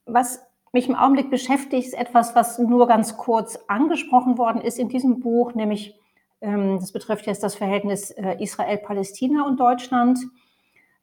Was 0.05 0.39
mich 0.71 0.87
im 0.87 0.95
Augenblick 0.95 1.29
beschäftigt, 1.29 1.87
ist 1.87 1.93
etwas, 1.93 2.35
was 2.35 2.59
nur 2.59 2.87
ganz 2.87 3.17
kurz 3.17 3.59
angesprochen 3.67 4.37
worden 4.37 4.61
ist 4.61 4.79
in 4.79 4.89
diesem 4.89 5.19
Buch, 5.19 5.53
nämlich 5.53 5.95
ähm, 6.41 6.79
das 6.79 6.91
betrifft 6.91 7.25
jetzt 7.25 7.43
das 7.43 7.55
Verhältnis 7.55 8.11
äh, 8.11 8.35
Israel-Palästina 8.39 9.45
und 9.45 9.59
Deutschland 9.59 10.19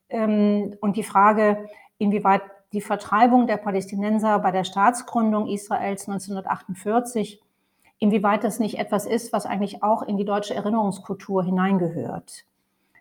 ähm, 0.08 0.76
und 0.80 0.96
die 0.96 1.02
Frage, 1.02 1.68
inwieweit 1.98 2.42
die 2.72 2.80
Vertreibung 2.80 3.46
der 3.46 3.56
Palästinenser 3.56 4.38
bei 4.38 4.50
der 4.50 4.64
Staatsgründung 4.64 5.46
Israels 5.48 6.08
1948, 6.08 7.40
inwieweit 7.98 8.44
das 8.44 8.58
nicht 8.58 8.78
etwas 8.78 9.06
ist, 9.06 9.32
was 9.32 9.46
eigentlich 9.46 9.82
auch 9.82 10.02
in 10.02 10.16
die 10.16 10.24
deutsche 10.24 10.54
Erinnerungskultur 10.54 11.44
hineingehört. 11.44 12.44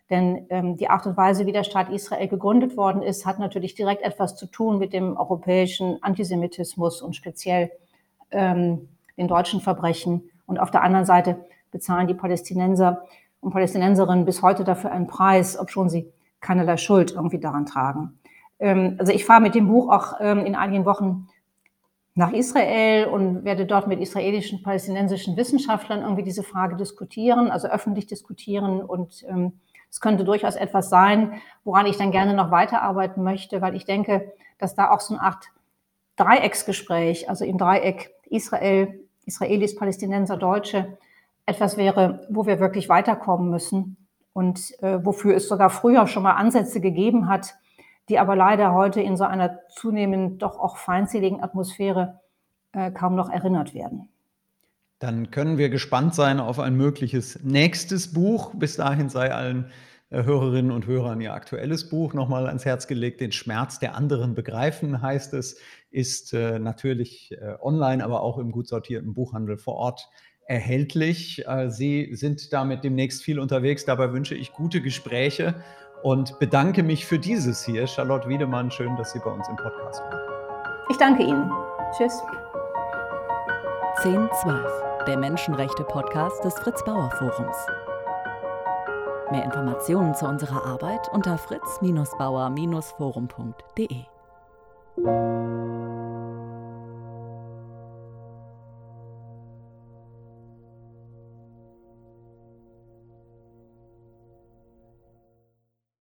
Denn 0.09 0.45
ähm, 0.49 0.77
die 0.77 0.89
Art 0.89 1.07
und 1.07 1.17
Weise, 1.17 1.45
wie 1.45 1.51
der 1.51 1.63
Staat 1.63 1.89
Israel 1.89 2.27
gegründet 2.27 2.77
worden 2.77 3.01
ist, 3.01 3.25
hat 3.25 3.39
natürlich 3.39 3.73
direkt 3.73 4.03
etwas 4.03 4.35
zu 4.35 4.45
tun 4.45 4.77
mit 4.77 4.93
dem 4.93 5.17
europäischen 5.17 6.01
Antisemitismus 6.03 7.01
und 7.01 7.15
speziell 7.15 7.71
ähm, 8.31 8.89
den 9.17 9.27
deutschen 9.27 9.61
Verbrechen. 9.61 10.29
Und 10.45 10.59
auf 10.59 10.69
der 10.69 10.83
anderen 10.83 11.05
Seite 11.05 11.37
bezahlen 11.71 12.07
die 12.07 12.13
Palästinenser 12.13 13.03
und 13.41 13.51
Palästinenserinnen 13.51 14.25
bis 14.25 14.41
heute 14.41 14.63
dafür 14.63 14.91
einen 14.91 15.07
Preis, 15.07 15.57
ob 15.57 15.71
schon 15.71 15.89
sie 15.89 16.11
keinerlei 16.39 16.77
Schuld 16.77 17.11
irgendwie 17.11 17.39
daran 17.39 17.65
tragen. 17.65 18.19
Ähm, 18.59 18.95
also 18.99 19.11
ich 19.11 19.25
fahre 19.25 19.41
mit 19.41 19.55
dem 19.55 19.67
Buch 19.67 19.91
auch 19.91 20.13
ähm, 20.19 20.45
in 20.45 20.55
einigen 20.55 20.85
Wochen 20.85 21.27
nach 22.13 22.31
Israel 22.31 23.07
und 23.07 23.43
werde 23.43 23.65
dort 23.65 23.87
mit 23.87 23.99
israelischen, 23.99 24.63
palästinensischen 24.63 25.35
Wissenschaftlern 25.35 26.01
irgendwie 26.01 26.23
diese 26.23 26.43
Frage 26.43 26.77
diskutieren, 26.77 27.51
also 27.51 27.67
öffentlich 27.67 28.07
diskutieren. 28.07 28.81
Und 28.81 29.25
ähm, 29.27 29.59
es 29.89 30.01
könnte 30.01 30.23
durchaus 30.23 30.55
etwas 30.55 30.89
sein, 30.89 31.41
woran 31.63 31.85
ich 31.85 31.97
dann 31.97 32.11
gerne 32.11 32.33
noch 32.33 32.51
weiterarbeiten 32.51 33.23
möchte, 33.23 33.61
weil 33.61 33.75
ich 33.75 33.85
denke, 33.85 34.33
dass 34.57 34.75
da 34.75 34.91
auch 34.91 34.99
so 34.99 35.15
eine 35.15 35.23
Art 35.23 35.45
Dreiecksgespräch, 36.15 37.29
also 37.29 37.45
im 37.45 37.57
Dreieck 37.57 38.11
Israel, 38.29 38.99
Israelis, 39.25 39.75
Palästinenser, 39.75 40.37
Deutsche, 40.37 40.97
etwas 41.45 41.77
wäre, 41.77 42.25
wo 42.29 42.45
wir 42.45 42.59
wirklich 42.59 42.89
weiterkommen 42.89 43.49
müssen 43.49 43.97
und 44.33 44.81
äh, 44.81 45.03
wofür 45.05 45.35
es 45.35 45.47
sogar 45.47 45.69
früher 45.69 46.07
schon 46.07 46.23
mal 46.23 46.33
Ansätze 46.33 46.81
gegeben 46.81 47.27
hat, 47.27 47.55
die 48.09 48.19
aber 48.19 48.35
leider 48.35 48.73
heute 48.73 49.01
in 49.01 49.17
so 49.17 49.23
einer 49.23 49.59
zunehmend 49.69 50.41
doch 50.41 50.59
auch 50.59 50.77
feindseligen 50.77 51.41
Atmosphäre 51.41 52.19
äh, 52.71 52.91
kaum 52.91 53.15
noch 53.15 53.29
erinnert 53.29 53.73
werden. 53.73 54.09
Dann 54.99 55.31
können 55.31 55.57
wir 55.57 55.69
gespannt 55.69 56.15
sein 56.15 56.39
auf 56.39 56.59
ein 56.59 56.75
mögliches 56.75 57.39
nächstes 57.43 58.13
Buch. 58.13 58.53
Bis 58.55 58.77
dahin 58.77 59.09
sei 59.09 59.33
allen 59.33 59.71
äh, 60.09 60.23
Hörerinnen 60.23 60.71
und 60.71 60.87
Hörern 60.87 61.19
ihr 61.21 61.33
aktuelles 61.33 61.89
Buch 61.89 62.13
nochmal 62.13 62.47
ans 62.47 62.65
Herz 62.65 62.87
gelegt. 62.87 63.21
Den 63.21 63.31
Schmerz 63.31 63.79
der 63.79 63.95
anderen 63.95 64.35
begreifen 64.35 65.01
heißt 65.01 65.33
es, 65.33 65.57
ist 65.91 66.33
äh, 66.33 66.59
natürlich 66.59 67.31
äh, 67.33 67.55
online, 67.61 68.03
aber 68.03 68.21
auch 68.21 68.37
im 68.37 68.51
gut 68.51 68.67
sortierten 68.67 69.13
Buchhandel 69.13 69.57
vor 69.57 69.75
Ort 69.75 70.09
erhältlich. 70.47 71.43
Sie 71.69 72.11
sind 72.13 72.53
damit 72.53 72.83
demnächst 72.83 73.23
viel 73.23 73.39
unterwegs. 73.39 73.83
Dabei 73.83 74.13
wünsche 74.13 74.35
ich 74.35 74.53
gute 74.53 74.79
Gespräche 74.79 75.55
und 76.03 76.37
bedanke 76.37 76.83
mich 76.83 77.07
für 77.07 77.17
dieses 77.17 77.65
hier. 77.65 77.87
Charlotte 77.87 78.29
Wiedemann, 78.29 78.69
schön, 78.69 78.95
dass 78.95 79.11
Sie 79.11 79.19
bei 79.25 79.31
uns 79.31 79.49
im 79.49 79.55
Podcast 79.55 80.01
waren. 80.01 80.19
Ich 80.87 80.97
danke 80.97 81.23
Ihnen. 81.23 81.49
Tschüss. 81.97 82.21
1012, 84.05 84.61
der 85.07 85.17
Menschenrechte-Podcast 85.17 86.43
des 86.43 86.53
Fritz 86.59 86.85
Bauer 86.85 87.09
Forums. 87.17 87.57
Mehr 89.31 89.43
Informationen 89.43 90.13
zu 90.13 90.27
unserer 90.27 90.63
Arbeit 90.63 91.09
unter 91.11 91.39
fritz-bauer-forum.de. 91.39 94.05